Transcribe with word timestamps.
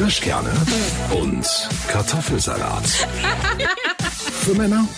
Kirschkerne 0.00 0.50
und 1.10 1.46
Kartoffelsalat. 1.88 2.86
Für 4.40 4.54
Männer 4.54 4.88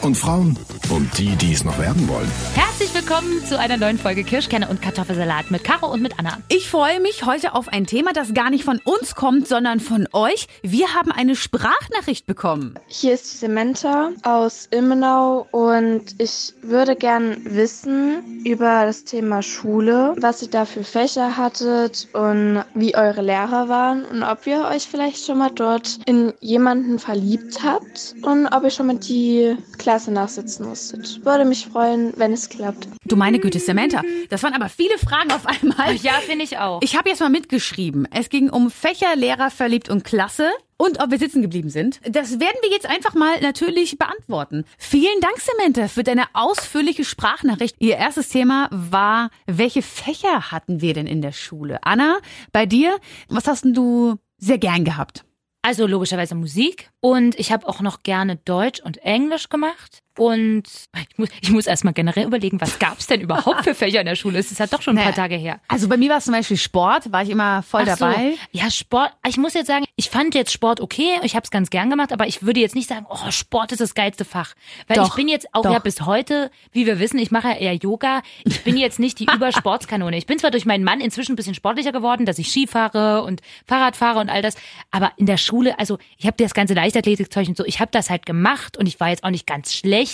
und 0.00 0.16
Frauen 0.16 0.58
und 0.88 1.18
die, 1.18 1.36
die 1.36 1.52
es 1.52 1.62
noch 1.62 1.78
werden 1.78 2.08
wollen. 2.08 2.30
Herzlich 2.54 2.75
willkommen 3.08 3.44
zu 3.44 3.56
einer 3.56 3.76
neuen 3.76 3.98
Folge 3.98 4.24
Kirschkerne 4.24 4.68
und 4.68 4.82
Kartoffelsalat 4.82 5.52
mit 5.52 5.62
Caro 5.62 5.92
und 5.92 6.02
mit 6.02 6.18
Anna. 6.18 6.38
Ich 6.48 6.68
freue 6.68 6.98
mich 6.98 7.24
heute 7.24 7.54
auf 7.54 7.68
ein 7.68 7.86
Thema, 7.86 8.12
das 8.12 8.34
gar 8.34 8.50
nicht 8.50 8.64
von 8.64 8.80
uns 8.82 9.14
kommt, 9.14 9.46
sondern 9.46 9.78
von 9.78 10.08
euch. 10.12 10.48
Wir 10.62 10.92
haben 10.92 11.12
eine 11.12 11.36
Sprachnachricht 11.36 12.26
bekommen. 12.26 12.74
Hier 12.88 13.14
ist 13.14 13.32
die 13.32 13.36
Samantha 13.36 14.10
aus 14.24 14.66
Ilmenau 14.72 15.46
und 15.52 16.16
ich 16.18 16.52
würde 16.62 16.96
gern 16.96 17.36
wissen 17.44 18.42
über 18.44 18.86
das 18.86 19.04
Thema 19.04 19.40
Schule, 19.40 20.16
was 20.18 20.42
ihr 20.42 20.50
da 20.50 20.64
für 20.64 20.82
Fächer 20.82 21.36
hattet 21.36 22.08
und 22.12 22.64
wie 22.74 22.96
eure 22.96 23.22
Lehrer 23.22 23.68
waren 23.68 24.04
und 24.04 24.24
ob 24.24 24.44
ihr 24.48 24.64
euch 24.64 24.88
vielleicht 24.88 25.24
schon 25.24 25.38
mal 25.38 25.52
dort 25.54 26.00
in 26.06 26.32
jemanden 26.40 26.98
verliebt 26.98 27.62
habt 27.62 28.16
und 28.22 28.48
ob 28.48 28.64
ihr 28.64 28.70
schon 28.70 28.88
mal 28.88 28.98
die 28.98 29.56
Klasse 29.78 30.10
nachsitzen 30.10 30.66
musstet. 30.66 31.24
Würde 31.24 31.44
mich 31.44 31.68
freuen, 31.68 32.12
wenn 32.16 32.32
es 32.32 32.48
klappt. 32.48 32.95
Du 33.06 33.14
meine 33.16 33.38
Güte, 33.38 33.60
Samantha. 33.60 34.02
Das 34.30 34.42
waren 34.42 34.54
aber 34.54 34.68
viele 34.68 34.98
Fragen 34.98 35.30
auf 35.30 35.46
einmal. 35.46 35.94
Ja, 35.96 36.14
finde 36.14 36.44
ich 36.44 36.58
auch. 36.58 36.80
Ich 36.82 36.96
habe 36.96 37.08
jetzt 37.08 37.20
mal 37.20 37.30
mitgeschrieben. 37.30 38.08
Es 38.12 38.28
ging 38.28 38.50
um 38.50 38.70
Fächer, 38.70 39.14
Lehrer, 39.14 39.50
verliebt 39.50 39.88
und 39.88 40.04
Klasse. 40.04 40.50
Und 40.76 41.00
ob 41.00 41.10
wir 41.10 41.18
sitzen 41.18 41.40
geblieben 41.40 41.70
sind. 41.70 42.00
Das 42.06 42.38
werden 42.38 42.56
wir 42.62 42.70
jetzt 42.70 42.86
einfach 42.86 43.14
mal 43.14 43.40
natürlich 43.40 43.96
beantworten. 43.96 44.64
Vielen 44.76 45.20
Dank, 45.20 45.36
Samantha, 45.38 45.88
für 45.88 46.02
deine 46.02 46.24
ausführliche 46.34 47.04
Sprachnachricht. 47.04 47.76
Ihr 47.78 47.96
erstes 47.96 48.28
Thema 48.28 48.68
war, 48.70 49.30
welche 49.46 49.80
Fächer 49.80 50.50
hatten 50.50 50.82
wir 50.82 50.92
denn 50.92 51.06
in 51.06 51.22
der 51.22 51.32
Schule? 51.32 51.78
Anna, 51.82 52.18
bei 52.52 52.66
dir, 52.66 52.98
was 53.28 53.46
hast 53.46 53.64
denn 53.64 53.72
du 53.72 54.16
sehr 54.36 54.58
gern 54.58 54.84
gehabt? 54.84 55.24
Also 55.62 55.86
logischerweise 55.86 56.34
Musik 56.34 56.90
und 57.00 57.38
ich 57.38 57.52
habe 57.52 57.66
auch 57.66 57.80
noch 57.80 58.02
gerne 58.02 58.36
Deutsch 58.36 58.80
und 58.80 58.98
Englisch 58.98 59.48
gemacht. 59.48 60.02
Und 60.16 60.64
ich 61.10 61.18
muss, 61.18 61.28
ich 61.40 61.50
muss 61.50 61.66
erstmal 61.66 61.92
generell 61.92 62.26
überlegen, 62.26 62.60
was 62.60 62.78
gab 62.78 62.98
es 62.98 63.06
denn 63.06 63.20
überhaupt 63.20 63.64
für 63.64 63.74
Fächer 63.74 64.00
in 64.00 64.06
der 64.06 64.16
Schule? 64.16 64.38
Es 64.38 64.50
ist 64.50 64.60
halt 64.60 64.72
doch 64.72 64.82
schon 64.82 64.96
ein 64.96 65.04
paar 65.04 65.14
Tage 65.14 65.36
her. 65.36 65.60
Also 65.68 65.88
bei 65.88 65.96
mir 65.96 66.10
war 66.10 66.18
es 66.18 66.24
zum 66.24 66.32
Beispiel 66.32 66.56
Sport, 66.56 67.12
war 67.12 67.22
ich 67.22 67.30
immer 67.30 67.62
voll 67.62 67.82
Ach 67.82 67.98
dabei. 67.98 68.32
So. 68.32 68.58
Ja, 68.58 68.70
Sport. 68.70 69.12
Ich 69.28 69.36
muss 69.36 69.54
jetzt 69.54 69.66
sagen, 69.66 69.84
ich 69.96 70.10
fand 70.10 70.34
jetzt 70.34 70.52
Sport 70.52 70.80
okay, 70.80 71.20
ich 71.22 71.34
habe 71.34 71.44
es 71.44 71.50
ganz 71.50 71.70
gern 71.70 71.90
gemacht, 71.90 72.12
aber 72.12 72.26
ich 72.26 72.42
würde 72.42 72.60
jetzt 72.60 72.74
nicht 72.74 72.88
sagen, 72.88 73.06
oh, 73.08 73.30
Sport 73.30 73.72
ist 73.72 73.80
das 73.80 73.94
geilste 73.94 74.24
Fach. 74.24 74.54
Weil 74.88 74.96
Doch, 74.96 75.08
ich 75.08 75.14
bin 75.14 75.28
jetzt 75.28 75.48
auch 75.52 75.62
doch. 75.62 75.72
ja 75.72 75.78
bis 75.78 76.02
heute, 76.02 76.50
wie 76.72 76.86
wir 76.86 76.98
wissen, 76.98 77.18
ich 77.18 77.30
mache 77.30 77.48
ja 77.48 77.54
eher 77.54 77.74
Yoga. 77.74 78.22
Ich 78.44 78.64
bin 78.64 78.76
jetzt 78.76 78.98
nicht 78.98 79.18
die 79.18 79.26
Übersportskanone. 79.34 80.16
Ich 80.16 80.26
bin 80.26 80.38
zwar 80.38 80.50
durch 80.50 80.64
meinen 80.64 80.84
Mann 80.84 81.00
inzwischen 81.00 81.32
ein 81.32 81.36
bisschen 81.36 81.54
sportlicher 81.54 81.92
geworden, 81.92 82.24
dass 82.24 82.38
ich 82.38 82.48
Ski 82.48 82.66
fahre 82.66 83.22
und 83.22 83.42
Fahrrad 83.66 83.96
fahre 83.96 84.20
und 84.20 84.30
all 84.30 84.42
das, 84.42 84.54
aber 84.90 85.12
in 85.16 85.26
der 85.26 85.36
Schule, 85.36 85.78
also 85.78 85.98
ich 86.16 86.26
habe 86.26 86.36
das 86.38 86.54
ganze 86.54 86.74
Leichtathletikzeug 86.74 87.48
und 87.48 87.56
so, 87.56 87.64
ich 87.64 87.80
habe 87.80 87.90
das 87.92 88.08
halt 88.10 88.24
gemacht 88.24 88.76
und 88.76 88.86
ich 88.86 88.98
war 89.00 89.10
jetzt 89.10 89.24
auch 89.24 89.30
nicht 89.30 89.46
ganz 89.46 89.74
schlecht. 89.74 90.05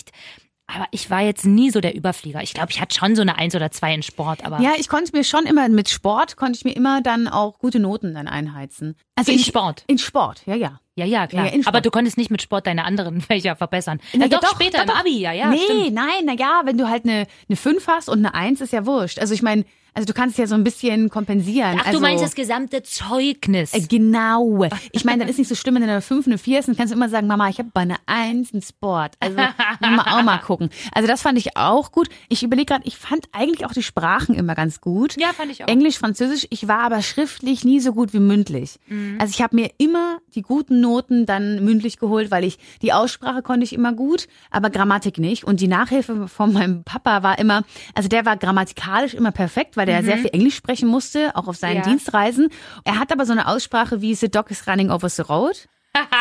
Aber 0.74 0.86
ich 0.90 1.10
war 1.10 1.20
jetzt 1.20 1.44
nie 1.44 1.70
so 1.70 1.80
der 1.80 1.94
Überflieger. 1.94 2.42
Ich 2.42 2.54
glaube, 2.54 2.70
ich 2.70 2.80
hatte 2.80 2.94
schon 2.94 3.14
so 3.14 3.22
eine 3.22 3.36
Eins 3.36 3.54
oder 3.54 3.70
zwei 3.70 3.92
in 3.92 4.02
Sport, 4.02 4.44
aber 4.44 4.60
Ja, 4.60 4.72
ich 4.78 4.88
konnte 4.88 5.14
mir 5.14 5.24
schon 5.24 5.44
immer 5.44 5.68
mit 5.68 5.90
Sport 5.90 6.36
konnte 6.36 6.56
ich 6.56 6.64
mir 6.64 6.74
immer 6.74 7.02
dann 7.02 7.28
auch 7.28 7.58
gute 7.58 7.78
Noten 7.78 8.14
dann 8.14 8.26
einheizen. 8.26 8.96
Also 9.14 9.32
In 9.32 9.38
ich, 9.38 9.46
Sport? 9.46 9.84
In 9.86 9.98
Sport, 9.98 10.42
ja, 10.46 10.54
ja. 10.54 10.80
ja, 10.94 11.04
ja, 11.04 11.26
klar. 11.26 11.52
Ja, 11.52 11.60
aber 11.66 11.80
du 11.82 11.90
konntest 11.90 12.16
nicht 12.16 12.30
mit 12.30 12.40
Sport 12.40 12.66
deine 12.66 12.84
anderen 12.84 13.20
Fächer 13.20 13.56
verbessern. 13.56 14.00
Na, 14.14 14.26
ja, 14.26 14.38
doch, 14.38 14.54
später 14.54 14.86
doch, 14.86 14.94
im 14.94 15.00
Abi, 15.00 15.18
ja, 15.18 15.32
ja. 15.32 15.50
nee, 15.50 15.58
stimmt. 15.58 15.92
nein, 15.92 16.24
na 16.24 16.34
ja, 16.34 16.62
wenn 16.64 16.78
du 16.78 16.88
halt 16.88 17.04
eine, 17.04 17.26
eine 17.48 17.56
5 17.56 17.86
hast 17.88 18.08
und 18.08 18.20
eine 18.20 18.34
1 18.34 18.60
ist 18.62 18.72
ja 18.72 18.86
wurscht. 18.86 19.18
Also 19.18 19.34
ich 19.34 19.42
meine, 19.42 19.64
also 19.94 20.06
du 20.06 20.12
kannst 20.12 20.38
ja 20.38 20.46
so 20.46 20.54
ein 20.54 20.64
bisschen 20.64 21.10
kompensieren. 21.10 21.76
Ach, 21.80 21.86
also, 21.86 21.98
du 21.98 22.02
meinst 22.02 22.24
das 22.24 22.34
gesamte 22.34 22.82
Zeugnis. 22.82 23.74
Äh, 23.74 23.82
Genau. 23.88 24.64
Ich 24.92 25.04
meine, 25.04 25.18
dann 25.20 25.28
ist 25.28 25.38
nicht 25.38 25.48
so 25.48 25.54
schlimm, 25.54 25.74
wenn 25.74 25.82
du 25.82 25.88
eine 25.88 26.00
5, 26.00 26.26
eine 26.26 26.38
4 26.38 26.60
ist, 26.60 26.68
dann 26.68 26.76
kannst 26.76 26.92
du 26.92 26.96
immer 26.96 27.08
sagen, 27.08 27.26
Mama, 27.26 27.48
ich 27.48 27.58
habe 27.58 27.70
bei 27.72 27.82
einer 27.82 27.98
1 28.06 28.52
einen 28.52 28.62
Sport. 28.62 29.14
Also 29.20 29.36
mal 29.36 30.00
auch 30.18 30.22
mal 30.22 30.38
gucken. 30.44 30.70
Also 30.92 31.06
das 31.08 31.22
fand 31.22 31.38
ich 31.38 31.56
auch 31.56 31.92
gut. 31.92 32.08
Ich 32.28 32.42
überlege 32.42 32.66
gerade, 32.72 32.86
ich 32.86 32.96
fand 32.96 33.26
eigentlich 33.32 33.66
auch 33.66 33.72
die 33.72 33.82
Sprachen 33.82 34.34
immer 34.34 34.54
ganz 34.54 34.80
gut. 34.80 35.16
Ja, 35.20 35.32
fand 35.32 35.50
ich 35.50 35.62
auch. 35.64 35.68
Englisch, 35.68 35.98
Französisch. 35.98 36.46
Ich 36.50 36.68
war 36.68 36.80
aber 36.80 37.02
schriftlich 37.02 37.64
nie 37.64 37.80
so 37.80 37.92
gut 37.92 38.12
wie 38.12 38.20
mündlich. 38.20 38.78
Mhm. 38.86 39.16
Also 39.20 39.32
ich 39.34 39.42
habe 39.42 39.56
mir 39.56 39.70
immer 39.78 40.18
die 40.34 40.42
guten 40.42 40.80
Noten 40.80 41.26
dann 41.26 41.64
mündlich 41.64 41.98
geholt, 41.98 42.30
weil 42.30 42.44
ich 42.44 42.58
die 42.80 42.92
Aussprache 42.92 43.42
konnte 43.42 43.64
ich 43.64 43.72
immer 43.72 43.92
gut, 43.92 44.26
aber 44.50 44.70
Grammatik 44.70 45.18
nicht. 45.18 45.44
Und 45.44 45.60
die 45.60 45.68
Nachhilfe 45.68 46.28
von 46.28 46.52
meinem 46.52 46.84
Papa 46.84 47.22
war 47.22 47.38
immer, 47.38 47.62
also 47.94 48.08
der 48.08 48.24
war 48.24 48.36
grammatikalisch 48.36 49.14
immer 49.14 49.32
perfekt, 49.32 49.76
weil 49.76 49.81
der 49.86 50.02
sehr 50.04 50.18
viel 50.18 50.30
Englisch 50.32 50.54
sprechen 50.56 50.88
musste, 50.88 51.34
auch 51.36 51.48
auf 51.48 51.56
seinen 51.56 51.78
Mhm. 51.78 51.82
Ja. 51.82 51.88
Dienstreisen. 51.88 52.48
Er 52.84 52.98
hat 52.98 53.12
aber 53.12 53.24
so 53.26 53.32
eine 53.32 53.46
Aussprache 53.48 54.00
wie 54.00 54.14
The 54.14 54.30
dog 54.30 54.50
is 54.50 54.66
running 54.66 54.90
over 54.90 55.08
the 55.08 55.22
road. 55.22 55.68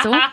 So. 0.04 0.14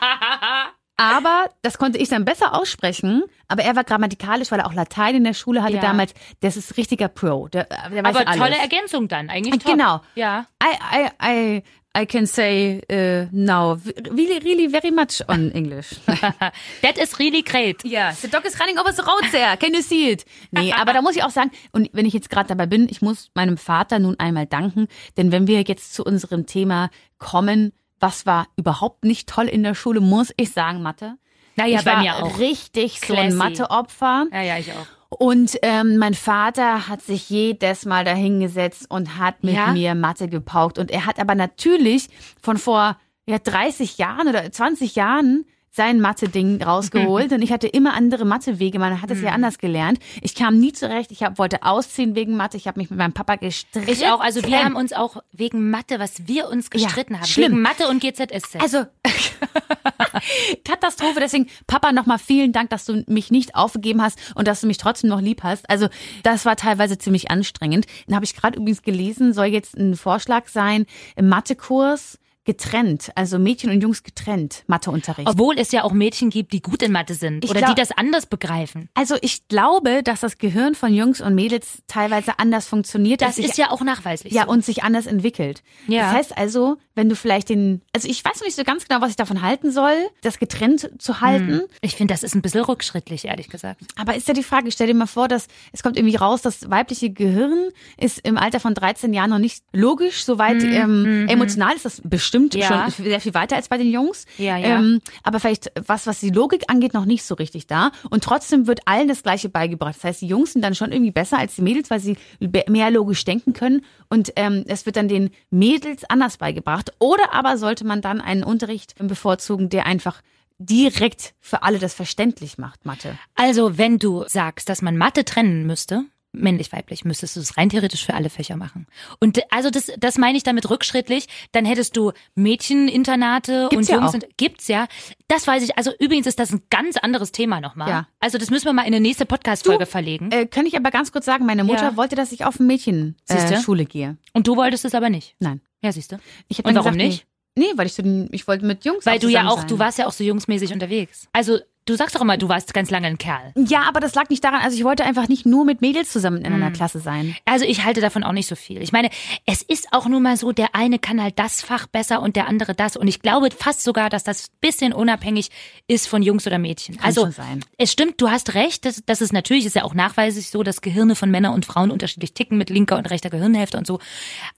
Aber 1.01 1.49
das 1.63 1.79
konnte 1.79 1.97
ich 1.99 2.09
dann 2.09 2.25
besser 2.25 2.55
aussprechen. 2.59 3.23
Aber 3.47 3.63
er 3.63 3.77
war 3.77 3.85
grammatikalisch, 3.85 4.51
weil 4.51 4.59
er 4.59 4.67
auch 4.67 4.73
Latein 4.75 5.15
in 5.15 5.25
der 5.25 5.33
Schule 5.33 5.63
hatte 5.63 5.77
Ja. 5.77 5.81
damals. 5.81 6.13
Das 6.41 6.57
ist 6.57 6.77
richtiger 6.77 7.07
Pro. 7.07 7.47
Der, 7.47 7.65
der 7.65 8.05
aber 8.05 8.27
alles. 8.27 8.37
tolle 8.37 8.59
Ergänzung 8.59 9.07
dann, 9.07 9.31
eigentlich 9.31 9.63
top. 9.63 9.73
Genau. 9.73 10.01
Ja. 10.17 10.47
I, 10.61 10.99
I, 11.23 11.59
I, 11.59 11.63
I 11.97 12.07
can 12.07 12.27
say 12.27 12.81
uh, 12.91 13.27
now 13.33 13.79
really, 14.11 14.39
really 14.45 14.69
very 14.69 14.91
much 14.91 15.23
on 15.29 15.51
English. 15.53 15.95
That 16.83 16.99
is 16.99 17.19
really 17.19 17.43
great. 17.43 17.85
Ja, 17.85 18.13
the 18.13 18.29
dog 18.29 18.45
is 18.45 18.59
running 18.61 18.79
over 18.79 18.93
the 18.93 19.03
road 19.03 19.25
there. 19.33 19.57
Can 19.57 19.75
you 19.75 19.83
see 19.83 20.11
it? 20.11 20.25
Nee, 20.51 20.73
aber 20.77 20.93
da 20.93 21.03
muss 21.03 21.17
ich 21.17 21.25
auch 21.25 21.31
sagen, 21.31 21.51
und 21.73 21.89
wenn 21.93 22.07
ich 22.07 22.13
jetzt 22.15 22.31
gerade 22.31 22.49
dabei 22.49 22.67
bin, 22.67 22.89
ich 22.89 23.03
muss 23.03 23.31
meinem 23.35 23.57
Vater 23.57 23.99
nun 23.99 24.19
einmal 24.19 24.47
danken, 24.47 24.87
denn 25.17 25.33
wenn 25.33 25.47
wir 25.47 25.63
jetzt 25.63 25.95
zu 25.95 26.05
unserem 26.05 26.47
Thema 26.47 26.91
kommen, 27.19 27.73
was 28.01 28.27
war 28.27 28.47
überhaupt 28.57 29.05
nicht 29.05 29.29
toll 29.29 29.47
in 29.49 29.63
der 29.63 29.75
Schule, 29.75 30.01
muss 30.01 30.33
ich 30.37 30.53
sagen, 30.53 30.83
Mathe. 30.83 31.17
Naja, 31.57 31.79
ich 31.81 31.85
bei 31.85 31.93
war 31.95 32.01
mir 32.03 32.17
auch. 32.17 32.39
richtig 32.39 33.01
so 33.01 33.07
Classy. 33.15 33.21
ein 33.29 33.35
Matheopfer. 33.35 34.27
Ja, 34.33 34.43
ja, 34.43 34.59
ich 34.59 34.71
auch. 34.73 34.87
Und 35.11 35.59
ähm, 35.63 35.97
mein 35.97 36.15
Vater 36.15 36.89
hat 36.89 37.01
sich 37.01 37.31
jedes 37.31 37.87
Mal 37.87 38.05
dahingesetzt 38.05 38.91
und 38.91 39.17
hat 39.19 39.43
mit 39.43 39.55
Ja? 39.55 39.73
mir 39.73 39.95
Mathe 39.95 40.29
gepaukt. 40.29 40.79
Und 40.79 40.91
er 40.91 41.07
hat 41.07 41.19
aber 41.19 41.35
natürlich 41.35 42.09
von 42.41 42.59
vor 42.59 42.99
ja, 43.27 43.39
30 43.39 43.99
Jahren 43.99 44.29
oder 44.29 44.51
20 44.51 44.97
Jahren 44.97 45.47
sein 45.71 46.01
Mathe-Ding 46.01 46.63
rausgeholt 46.63 47.33
und 47.33 47.43
ich 47.43 47.53
hatte 47.53 47.67
immer 47.69 47.95
andere 47.95 48.25
Mathewege. 48.25 48.79
Man 48.79 49.01
hat 49.03 49.11
es 49.11 49.19
Mhm. 49.19 49.25
ja 49.25 49.31
anders 49.33 49.59
gelernt. 49.59 49.99
Ich 50.23 50.35
kam 50.35 50.59
nie 50.59 50.73
zurecht. 50.73 51.11
Ich 51.13 51.23
hab, 51.23 51.39
wollte 51.39 51.63
ausziehen 51.63 52.15
wegen 52.15 52.37
Mathe. 52.37 52.57
Ich 52.57 52.67
habe 52.67 52.81
mich 52.81 52.91
mit 52.91 52.99
meinem 52.99 53.13
Papa 53.13 53.37
gestritten. 53.37 53.89
Ich 53.91 54.07
auch. 54.07 54.21
Also 54.21 54.43
wir 54.45 54.65
haben 54.65 54.77
uns 54.77 54.93
auch 54.93 55.23
wegen 55.33 55.71
Mathe, 55.71 55.99
was 55.99 56.27
wir 56.27 56.49
uns 56.49 56.71
gestritten 56.71 57.17
haben. 57.19 57.27
schlimm. 57.27 57.53
Wegen 57.53 57.63
Mathe 57.63 57.89
und 57.89 58.01
GZSZ. 58.01 58.57
Also 58.61 58.85
Katastrophe. 60.65 61.21
Deswegen, 61.21 61.49
Papa, 61.67 61.93
nochmal 61.93 62.19
vielen 62.19 62.53
Dank, 62.53 62.71
dass 62.71 62.85
du 62.85 63.05
mich 63.07 63.31
nicht 63.31 63.55
aufgegeben 63.55 64.03
hast 64.03 64.19
und 64.35 64.49
dass 64.49 64.61
du 64.61 64.67
mich 64.67 64.79
trotzdem 64.79 65.11
noch 65.11 65.21
lieb 65.21 65.43
hast. 65.43 65.69
Also 65.71 65.89
das 66.23 66.45
war 66.45 66.57
teilweise 66.57 66.99
ziemlich 66.99 67.31
anstrengend. 67.31 67.87
Dann 68.07 68.17
habe 68.17 68.25
ich 68.25 68.35
gerade 68.35 68.59
übrigens 68.59 68.83
gelesen, 68.83 69.33
soll 69.33 69.47
jetzt 69.47 69.77
ein 69.77 69.97
Vorschlag 69.97 70.49
sein, 70.49 70.87
im 71.17 71.29
Mathekurs 71.29 72.19
getrennt, 72.49 73.11
also 73.15 73.39
Mädchen 73.39 73.69
und 73.71 73.83
Jungs 73.83 74.03
getrennt, 74.03 74.65
Matheunterricht. 74.69 75.29
Obwohl 75.29 75.59
es 75.59 75.71
ja 75.71 75.85
auch 75.85 75.93
Mädchen 75.93 76.31
gibt, 76.31 76.55
die 76.55 76.63
gut 76.63 76.83
in 76.83 76.93
Mathe 76.93 77.13
sind 77.13 77.45
Ich 77.45 77.51
oder 77.51 77.61
glaub- 77.61 77.75
die 77.75 77.81
das 77.83 77.93
anders 77.93 78.25
begreifen. 78.25 78.89
Also 78.95 79.17
ich 79.21 79.49
glaube, 79.49 80.03
dass 80.03 80.21
das 80.21 80.39
Gehirn 80.39 80.75
von 80.75 80.95
Jungs 80.95 81.21
und 81.21 81.35
Mädels 81.35 81.83
teilweise 81.89 82.39
anders 82.39 82.67
funktioniert. 82.67 83.21
Das 83.21 83.37
und 83.37 83.43
sich- 83.43 83.51
ist 83.51 83.59
ja 83.59 83.71
auch 83.71 83.83
nachweislich. 83.83 84.33
Ja, 84.33 84.45
so. 84.47 84.51
und 84.53 84.65
sich 84.65 84.83
anders 84.83 85.05
entwickelt. 85.05 85.63
Ja. 85.89 86.05
Das 86.05 86.13
heißt 86.15 86.39
also, 86.39 86.79
wenn 86.95 87.11
du 87.11 87.17
vielleicht 87.17 87.51
den, 87.51 87.83
also 87.93 88.09
ich 88.09 88.25
weiß 88.25 88.41
nicht 88.41 88.57
so 88.57 88.65
ganz 88.65 88.89
genau, 88.89 89.03
was 89.03 89.11
ich 89.11 89.17
davon 89.17 89.43
halten 89.43 89.71
soll, 89.71 89.95
das 90.23 90.39
getrennt 90.39 90.91
zu 90.99 91.21
halten. 91.21 91.61
ich 91.83 91.97
finde, 91.97 92.15
das 92.15 92.23
ist 92.23 92.35
ein 92.35 92.41
bisschen 92.41 92.65
rückschrittlich, 92.65 93.27
ehrlich 93.27 93.51
gesagt. 93.51 93.83
Aber 93.97 94.17
ist 94.17 94.27
ja 94.27 94.33
die 94.33 94.43
Frage, 94.43 94.73
stell 94.73 94.87
dir 94.87 94.95
mal 94.95 95.05
vor, 95.07 95.29
dass 95.29 95.49
es 95.73 95.83
kommt 95.83 95.99
irgendwie 95.99 96.17
raus, 96.17 96.41
das 96.41 96.71
weibliche 96.71 97.11
Gehirn 97.11 97.69
ist 97.99 98.21
im 98.27 98.39
Alter 98.39 98.59
von 98.59 98.73
13 98.73 99.13
Jahren 99.13 99.29
noch 99.29 99.39
nicht 99.39 99.63
logisch, 99.75 100.25
soweit 100.25 100.63
ähm, 100.65 101.27
emotional 101.29 101.77
ist 101.77 101.85
das 101.85 102.01
bestimmt 102.03 102.38
Ja. 102.55 102.91
schon 102.91 103.05
sehr 103.05 103.21
viel 103.21 103.35
weiter 103.35 103.57
als 103.57 103.69
bei 103.69 103.79
den 103.79 103.91
Jungs. 103.91 104.25
Ja, 104.37 104.57
ja. 104.57 104.79
Ähm, 104.79 105.01
aber 105.23 105.41
vielleicht 105.41 105.73
was, 105.87 106.07
was 106.07 106.21
die 106.21 106.31
Logik 106.31 106.65
angeht, 106.69 106.95
noch 106.95 107.05
nicht 107.05 107.25
so 107.25 107.35
richtig 107.35 107.67
da. 107.67 107.91
Und 108.11 108.25
trotzdem 108.25 108.67
wird 108.67 108.81
allen 108.87 109.09
das 109.09 109.23
Gleiche 109.23 109.49
beigebracht. 109.49 109.97
Das 109.97 110.05
heißt, 110.05 110.23
die 110.23 110.27
Jungs 110.27 110.53
sind 110.53 110.63
dann 110.63 110.75
schon 110.75 110.93
irgendwie 110.93 111.13
besser 111.13 111.39
als 111.39 111.55
die 111.55 111.63
Mädels, 111.63 111.91
weil 111.91 112.01
sie 112.01 112.17
mehr 112.41 112.91
logisch 112.91 113.25
denken 113.25 113.53
können. 113.53 113.85
Und 114.09 114.33
ähm, 114.37 114.65
es 114.67 114.87
wird 114.87 114.97
dann 114.97 115.09
den 115.09 115.31
Mädels 115.51 116.05
anders 116.05 116.37
beigebracht. 116.37 116.93
Oder 116.99 117.33
aber 117.33 117.59
sollte 117.59 117.85
man 117.87 118.01
dann 118.01 118.21
einen 118.21 118.45
Unterricht 118.45 118.95
bevorzugen, 118.99 119.69
der 119.69 119.87
einfach 119.87 120.23
direkt 120.59 121.35
für 121.41 121.63
alle 121.63 121.79
das 121.79 121.95
verständlich 121.95 122.59
macht, 122.59 122.85
Mathe. 122.85 123.17
Also, 123.35 123.79
wenn 123.79 123.99
du 123.99 124.25
sagst, 124.27 124.69
dass 124.69 124.83
man 124.83 124.97
Mathe 124.97 125.25
trennen 125.25 125.67
müsste, 125.67 126.05
männlich-weiblich, 126.33 127.05
müsstest 127.05 127.37
du 127.37 127.41
es 127.41 127.57
rein 127.57 127.69
theoretisch 127.71 128.05
für 128.05 128.15
alle 128.15 128.31
Fächer 128.31 128.57
machen. 128.57 128.87
Und 129.21 129.41
also 129.51 129.71
das, 129.71 129.91
das 129.99 130.19
meine 130.19 130.37
ich 130.37 130.45
damit 130.45 130.69
rückschrittlich. 130.71 131.27
Dann 131.53 131.65
hättest 131.65 131.97
du 131.97 132.13
Mädcheninternate 132.35 133.69
Gibt's 133.71 133.89
und 133.89 133.95
ja 133.95 134.01
Jungs 134.01 134.15
und 134.15 134.27
gibt's 134.37 134.69
ja. 134.69 134.87
Das 135.29 135.47
weiß 135.47 135.63
ich. 135.63 135.77
Also 135.77 135.93
übrigens 135.99 136.27
ist 136.27 136.39
das 136.39 136.53
ein 136.53 136.63
ganz 136.71 136.97
anderes 136.97 137.33
Thema 137.33 137.61
nochmal. 137.61 137.89
Ja. 137.89 138.09
Also 138.21 138.39
das 138.39 138.51
müssen 138.51 138.67
wir 138.67 138.73
mal 138.73 138.83
in 138.83 138.89
eine 138.89 139.01
nächste 139.01 139.27
Podcast-Folge 139.27 139.87
verlegen. 139.87 140.31
Äh, 140.31 140.47
kann 140.47 140.67
ich 140.67 140.77
aber 140.77 140.91
ganz 140.91 141.13
kurz 141.13 141.25
sagen, 141.25 141.47
meine 141.47 141.65
Mutter 141.65 141.83
Ja. 141.91 141.97
wollte, 141.97 142.17
dass 142.17 142.33
ich 142.33 142.45
auf 142.45 142.59
Mädchenschule 142.61 143.15
äh, 143.29 143.61
Schule 143.61 143.85
gehe. 143.85 144.17
und 144.33 144.47
du 144.47 144.57
wolltest 144.57 144.85
es 144.85 144.95
aber 144.95 145.11
nicht. 145.11 145.35
Nein. 145.39 145.61
Ja, 145.83 145.93
siehst 145.93 146.13
du. 146.13 146.19
Ich 146.49 146.59
Und 146.59 146.67
warum 146.75 146.77
gesagt, 146.93 146.97
nicht? 146.97 147.25
Nee, 147.25 147.33
Nee, 147.59 147.73
weil 147.75 147.87
ich 147.87 147.95
so, 147.95 148.05
ich 148.31 148.47
wollte 148.47 148.65
mit 148.65 148.85
Jungs 148.85 149.05
Weil 149.05 149.19
du 149.19 149.27
ja 149.29 149.49
auch, 149.49 149.59
sein. 149.59 149.67
du 149.67 149.79
warst 149.81 149.99
ja 149.99 150.07
auch 150.07 150.13
so 150.13 150.23
jungsmäßig 150.23 150.73
unterwegs. 150.73 151.27
Also, 151.33 151.59
du 151.89 151.97
sagst 151.97 152.15
doch 152.15 152.21
immer, 152.21 152.37
du 152.37 152.49
warst 152.49 152.75
ganz 152.75 152.91
lange 152.91 153.07
ein 153.07 153.19
Kerl. 153.19 153.53
Ja, 153.57 153.83
aber 153.89 154.01
das 154.01 154.15
lag 154.15 154.29
nicht 154.29 154.45
daran, 154.45 154.61
also 154.61 154.77
ich 154.77 154.85
wollte 154.85 155.05
einfach 155.05 155.29
nicht 155.29 155.47
nur 155.47 155.65
mit 155.65 155.81
Mädels 155.81 156.11
zusammen 156.13 156.45
in 156.45 156.53
einer 156.53 156.71
Klasse 156.71 157.01
sein. 157.01 157.37
Also 157.45 157.65
ich 157.65 157.85
halte 157.85 158.01
davon 158.01 158.25
auch 158.25 158.33
nicht 158.33 158.47
so 158.47 158.55
viel. 158.55 158.83
Ich 158.83 158.93
meine, 158.93 159.11
es 159.47 159.63
ist 159.63 159.93
auch 159.93 160.07
nun 160.07 160.23
mal 160.23 160.37
so, 160.37 160.53
der 160.53 160.75
eine 160.75 160.99
kann 160.99 161.23
halt 161.23 161.39
das 161.39 161.63
Fach 161.63 161.87
besser 161.87 162.21
und 162.23 162.37
der 162.37 162.47
andere 162.47 162.75
das. 162.75 162.97
Und 162.97 163.09
ich 163.09 163.21
glaube 163.21 163.49
fast 163.57 163.83
sogar, 163.83 164.11
dass 164.11 164.25
das 164.25 164.49
bisschen 164.61 164.93
unabhängig 164.93 165.51
ist 165.87 166.09
von 166.09 166.23
Jungs 166.23 166.47
oder 166.47 166.59
Mädchen. 166.59 166.99
also 167.03 167.23
schon 167.23 167.33
sein. 167.33 167.65
es 167.79 167.93
stimmt, 167.93 168.21
du 168.21 168.31
hast 168.31 168.55
recht. 168.55 168.85
Das, 168.85 169.03
das 169.07 169.21
ist 169.21 169.33
natürlich, 169.33 169.67
ist 169.67 169.77
ja 169.77 169.85
auch 169.85 169.95
nachweislich 169.95 170.51
so, 170.51 170.63
dass 170.63 170.81
Gehirne 170.81 171.15
von 171.15 171.31
Männern 171.31 171.55
und 171.55 171.65
Frauen 171.65 171.91
unterschiedlich 171.91 172.35
ticken 172.35 172.59
mit 172.59 172.71
linker 172.71 172.97
und 172.97 173.07
rechter 173.11 173.31
Gehirnhälfte 173.31 173.79
und 173.79 173.87
so. 173.87 173.99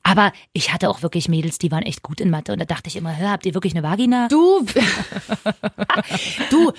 Aber 0.02 0.32
ich 0.52 0.72
hatte 0.72 0.88
auch 0.88 1.02
wirklich 1.02 1.28
Mädels, 1.28 1.58
die 1.58 1.70
waren 1.70 1.82
echt 1.82 2.02
gut 2.02 2.20
in 2.20 2.30
Mathe. 2.30 2.52
Und 2.52 2.58
da 2.58 2.64
dachte 2.64 2.88
ich 2.88 2.96
immer, 2.96 3.16
hör, 3.16 3.30
habt 3.30 3.46
ihr 3.46 3.54
wirklich 3.54 3.74
eine 3.74 3.82
Vagina? 3.82 4.28
Du, 4.28 4.64
du, 6.50 6.72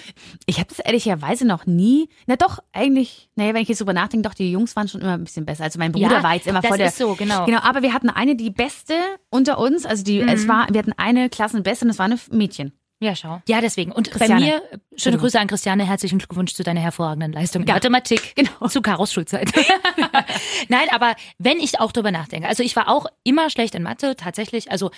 ich 0.45 0.57
habe 0.57 0.67
das 0.69 0.79
ehrlicherweise 0.79 1.45
noch 1.45 1.65
nie, 1.65 2.09
na 2.25 2.35
doch, 2.35 2.59
eigentlich, 2.73 3.29
naja, 3.35 3.53
wenn 3.53 3.61
ich 3.61 3.69
jetzt 3.69 3.79
drüber 3.79 3.93
nachdenke, 3.93 4.27
doch, 4.27 4.33
die 4.33 4.51
Jungs 4.51 4.75
waren 4.75 4.87
schon 4.87 5.01
immer 5.01 5.13
ein 5.13 5.23
bisschen 5.23 5.45
besser. 5.45 5.63
Also 5.63 5.79
mein 5.79 5.91
Bruder 5.91 6.09
Ja, 6.11 6.23
war 6.23 6.33
jetzt 6.33 6.47
immer 6.47 6.61
das 6.61 6.67
voll 6.69 6.77
der. 6.77 6.87
ist 6.87 6.97
so, 6.97 7.15
genau. 7.15 7.45
Genau, 7.45 7.59
aber 7.61 7.81
wir 7.81 7.93
hatten 7.93 8.09
eine, 8.09 8.35
die 8.35 8.49
beste 8.49 8.95
unter 9.29 9.59
uns, 9.59 9.85
also 9.85 10.03
die, 10.03 10.21
Mhm. 10.21 10.29
es 10.29 10.47
war, 10.47 10.67
wir 10.71 10.79
hatten 10.79 10.93
eine 10.97 11.29
Klassenbeste 11.29 11.85
und 11.85 11.89
das 11.89 11.99
war 11.99 12.05
eine 12.05 12.17
Mädchen. 12.31 12.73
Ja, 13.03 13.15
schau. 13.15 13.41
Ja, 13.47 13.61
deswegen. 13.61 13.91
Und 13.91 14.11
Christiane. 14.11 14.39
bei 14.41 14.45
mir, 14.45 14.61
schöne. 14.95 15.17
Grüße 15.17 15.39
an 15.39 15.47
Christiane, 15.47 15.85
herzlichen 15.87 16.19
Glückwunsch 16.19 16.53
zu 16.53 16.61
deiner 16.61 16.81
hervorragenden 16.81 17.33
Leistung 17.33 17.63
in 17.63 17.67
Ja, 17.67 17.73
Mathematik. 17.73 18.35
genau. 18.35 18.67
Zu 18.67 18.81
Karos 18.83 19.11
Schulzeit. 19.11 19.51
Nein, 20.69 20.87
aber 20.91 21.15
wenn 21.39 21.59
ich 21.59 21.79
auch 21.79 21.91
drüber 21.91 22.11
nachdenke, 22.11 22.47
also 22.47 22.61
ich 22.63 22.75
war 22.75 22.87
auch 22.89 23.07
immer 23.23 23.49
schlecht 23.49 23.73
in 23.75 23.81
Mathe, 23.83 24.15
tatsächlich, 24.15 24.71
also 24.71 24.91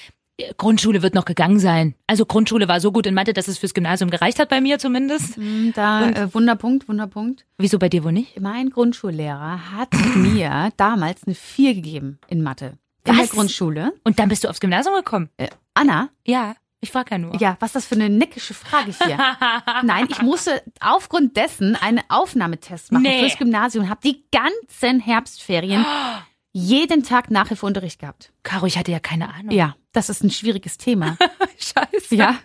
Grundschule 0.58 1.04
wird 1.04 1.14
noch 1.14 1.26
gegangen 1.26 1.60
sein. 1.60 1.94
Also 2.08 2.26
Grundschule 2.26 2.68
war 2.68 2.80
so 2.80 2.92
gut 2.92 3.06
in 3.06 3.14
Mathe, 3.14 3.34
dass 3.34 3.48
es 3.48 3.60
fürs 3.60 3.74
Gymnasium 3.74 4.10
gereicht 4.10 4.40
hat 4.40 4.50
bei 4.50 4.62
mir 4.62 4.80
zumindest. 4.80 5.36
Hm, 5.36 5.74
Da, 5.76 6.10
äh, 6.10 6.34
Wunderpunkt, 6.34 6.88
Wunderpunkt. 6.90 7.46
Wieso 7.60 7.78
bei 7.78 7.88
dir 7.90 8.04
wohl 8.04 8.12
nicht? 8.14 8.40
Mein 8.40 8.70
Grundschullehrer 8.72 9.72
hat 9.72 9.90
mir 10.16 10.70
damals 10.78 11.24
eine 11.26 11.36
4 11.36 11.76
gegeben 11.76 12.20
in 12.28 12.42
Mathe. 12.42 12.78
In 13.06 13.14
der 13.16 13.24
Was? 13.26 13.30
Grundschule. 13.32 13.94
Und 14.04 14.18
dann 14.18 14.30
bist 14.30 14.44
du 14.44 14.48
aufs 14.50 14.60
Gymnasium 14.60 14.96
gekommen? 14.96 15.30
Äh, 15.38 15.50
Anna, 15.76 16.10
Ja, 16.26 16.56
ich 16.82 16.92
frage 16.92 17.12
ja 17.12 17.18
nur. 17.20 17.36
ja, 17.40 17.56
was 17.60 17.74
das 17.74 17.86
für 17.86 17.96
eine 17.96 18.10
neckische 18.10 18.54
Frage 18.54 18.92
hier? 19.06 19.18
Nein, 19.84 20.08
ich 20.10 20.22
musste 20.22 20.64
aufgrund 20.80 21.38
dessen 21.38 21.76
einen 21.76 22.02
Aufnahmetest 22.10 22.92
machen 22.92 23.04
Nee. 23.04 23.20
fürs 23.20 23.38
Gymnasium 23.38 23.86
und 23.86 23.90
habe 23.90 24.02
die 24.04 24.24
ganzen 24.32 25.00
Herbstferien 25.00 25.86
jeden 26.54 27.04
Tag 27.04 27.30
Nachhilfeunterricht 27.32 28.00
gehabt. 28.00 28.32
Caro, 28.44 28.66
ich 28.68 28.78
hatte 28.78 28.92
ja 28.92 29.00
keine 29.00 29.34
Ahnung. 29.34 29.52
Ja, 29.52 29.76
das 29.92 30.10
ist 30.10 30.24
ein 30.24 30.30
schwieriges 30.32 30.78
Thema. 30.78 31.18
Scheiße. 31.58 32.16
Ja, 32.16 32.38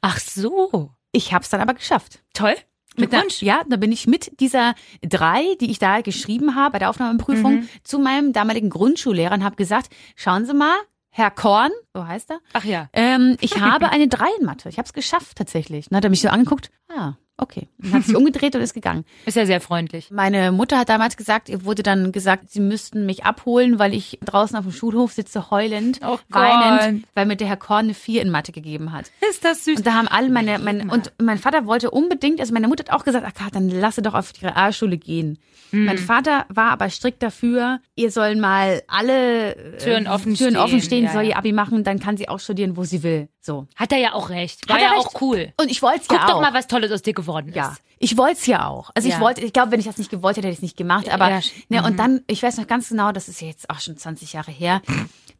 Ach 0.00 0.18
so. 0.18 0.90
ich 1.12 1.32
habe 1.32 1.42
es 1.44 1.50
dann 1.50 1.60
aber 1.60 1.74
geschafft. 1.74 2.20
Toll. 2.34 2.54
Mit 2.96 3.14
einer, 3.14 3.24
ja, 3.40 3.60
da 3.68 3.76
bin 3.76 3.92
ich 3.92 4.06
mit 4.08 4.40
dieser 4.40 4.74
drei, 5.02 5.54
die 5.60 5.70
ich 5.70 5.78
da 5.78 6.00
geschrieben 6.00 6.56
habe 6.56 6.72
bei 6.72 6.78
der 6.80 6.90
Aufnahmeprüfung, 6.90 7.60
Mhm. 7.60 7.68
zu 7.84 7.98
meinem 8.00 8.32
damaligen 8.32 8.70
Grundschullehrer 8.70 9.34
und 9.34 9.44
habe 9.44 9.54
gesagt, 9.56 9.94
schauen 10.16 10.44
Sie 10.46 10.52
mal, 10.54 10.74
Herr 11.10 11.30
Korn, 11.30 11.70
so 11.94 12.06
heißt 12.06 12.30
er, 12.30 12.40
Ach 12.54 12.64
ja. 12.64 12.88
ähm, 12.92 13.36
ich 13.40 13.52
habe 13.60 13.90
eine 13.90 14.08
drei 14.08 14.28
in 14.40 14.46
Mathe. 14.46 14.68
Ich 14.68 14.78
habe 14.78 14.86
es 14.86 14.92
geschafft 14.92 15.36
tatsächlich. 15.38 15.88
Dann 15.88 15.96
hat 15.98 16.04
er 16.04 16.10
mich 16.10 16.22
so 16.22 16.28
angeguckt, 16.28 16.70
ah, 16.88 17.12
okay. 17.38 17.68
Dann 17.78 17.94
hat 17.94 18.04
sich 18.04 18.16
umgedreht 18.16 18.54
und 18.54 18.60
ist 18.60 18.74
gegangen. 18.74 19.04
Ist 19.24 19.36
ja 19.36 19.46
sehr 19.46 19.60
freundlich. 19.60 20.10
Meine 20.10 20.52
Mutter 20.52 20.78
hat 20.78 20.88
damals 20.88 21.16
gesagt, 21.16 21.48
ihr 21.48 21.64
wurde 21.64 21.82
dann 21.82 22.12
gesagt, 22.12 22.50
sie 22.50 22.60
müssten 22.60 23.06
mich 23.06 23.24
abholen, 23.24 23.78
weil 23.78 23.94
ich 23.94 24.18
draußen 24.24 24.56
auf 24.56 24.64
dem 24.64 24.72
Schulhof 24.72 25.12
sitze, 25.12 25.50
heulend, 25.50 26.00
Oh 26.04 26.18
weinend, 26.28 27.06
weil 27.14 27.26
mir 27.26 27.36
der 27.36 27.48
Herr 27.48 27.56
Korn 27.56 27.86
eine 27.86 27.94
vier 27.94 28.22
in 28.22 28.30
Mathe 28.30 28.52
gegeben 28.52 28.92
hat. 28.92 29.10
Ist 29.30 29.44
das 29.44 29.64
süß. 29.64 29.78
Und 29.78 29.86
da 29.86 29.94
haben 29.94 30.08
alle 30.08 30.28
meine, 30.28 30.58
meine 30.58 30.92
und 30.92 31.12
mein 31.20 31.38
Vater 31.38 31.66
wollte 31.66 31.90
unbedingt, 31.90 32.40
also 32.40 32.52
meine 32.52 32.68
Mutter 32.68 32.84
hat 32.84 32.92
auch 32.92 33.04
gesagt, 33.04 33.24
ach 33.26 33.34
Kat, 33.34 33.54
dann 33.54 33.68
lasse 33.68 34.02
doch 34.02 34.14
auf 34.14 34.32
die 34.32 34.44
Realschule 34.44 34.98
gehen. 34.98 35.38
Mhm. 35.70 35.84
Mein 35.84 35.98
Vater 35.98 36.46
war 36.48 36.70
aber 36.70 36.90
strikt 36.90 37.22
dafür, 37.22 37.80
ihr 37.94 38.10
sollen 38.10 38.40
mal 38.40 38.82
alle 38.88 39.54
äh, 39.54 39.76
Türen 39.78 40.06
offen 40.06 40.34
Türen 40.34 40.52
stehen, 40.52 40.56
offen 40.56 40.80
stehen, 40.80 41.04
ja, 41.04 41.12
soll 41.12 41.24
ihr 41.24 41.36
Abi 41.36 41.52
machen, 41.52 41.84
dann 41.84 42.00
kann 42.00 42.16
sie 42.16 42.28
auch 42.28 42.40
studieren, 42.40 42.76
wo 42.76 42.84
sie 42.84 43.02
will. 43.02 43.28
So. 43.40 43.66
Hat 43.76 43.92
er 43.92 43.98
ja 43.98 44.12
auch 44.14 44.30
recht. 44.30 44.68
War 44.68 44.76
Hat 44.76 44.82
er 44.82 44.88
ja 44.90 44.94
recht. 44.96 45.06
auch 45.14 45.20
cool. 45.22 45.52
Und 45.60 45.70
ich 45.70 45.80
wollte 45.82 46.00
es 46.02 46.08
Guck 46.08 46.18
ja 46.20 46.26
doch 46.26 46.34
auch. 46.36 46.40
mal, 46.40 46.52
was 46.54 46.66
Tolles 46.66 46.90
aus 46.92 47.02
dir 47.02 47.14
geworden 47.14 47.48
ist. 47.48 47.54
Ja, 47.56 47.76
ich 47.98 48.16
wollte 48.16 48.34
es 48.38 48.46
ja 48.46 48.66
auch. 48.66 48.90
Also 48.94 49.08
Ja. 49.08 49.14
ich 49.14 49.20
wollte, 49.20 49.40
ich 49.42 49.52
glaube, 49.52 49.70
wenn 49.72 49.80
ich 49.80 49.86
das 49.86 49.96
nicht 49.98 50.10
gewollt 50.10 50.36
hätte, 50.36 50.46
hätte 50.48 50.52
ich 50.54 50.58
es 50.58 50.62
nicht 50.62 50.76
gemacht. 50.76 51.08
Aber 51.08 51.28
Ja, 51.30 51.40
ne, 51.68 51.80
mhm. 51.80 51.86
und 51.86 51.96
dann, 51.98 52.20
ich 52.26 52.42
weiß 52.42 52.58
noch 52.58 52.66
ganz 52.66 52.88
genau, 52.88 53.12
das 53.12 53.28
ist 53.28 53.40
ja 53.40 53.48
jetzt 53.48 53.70
auch 53.70 53.80
schon 53.80 53.96
20 53.96 54.32
Jahre 54.34 54.50
her. 54.50 54.82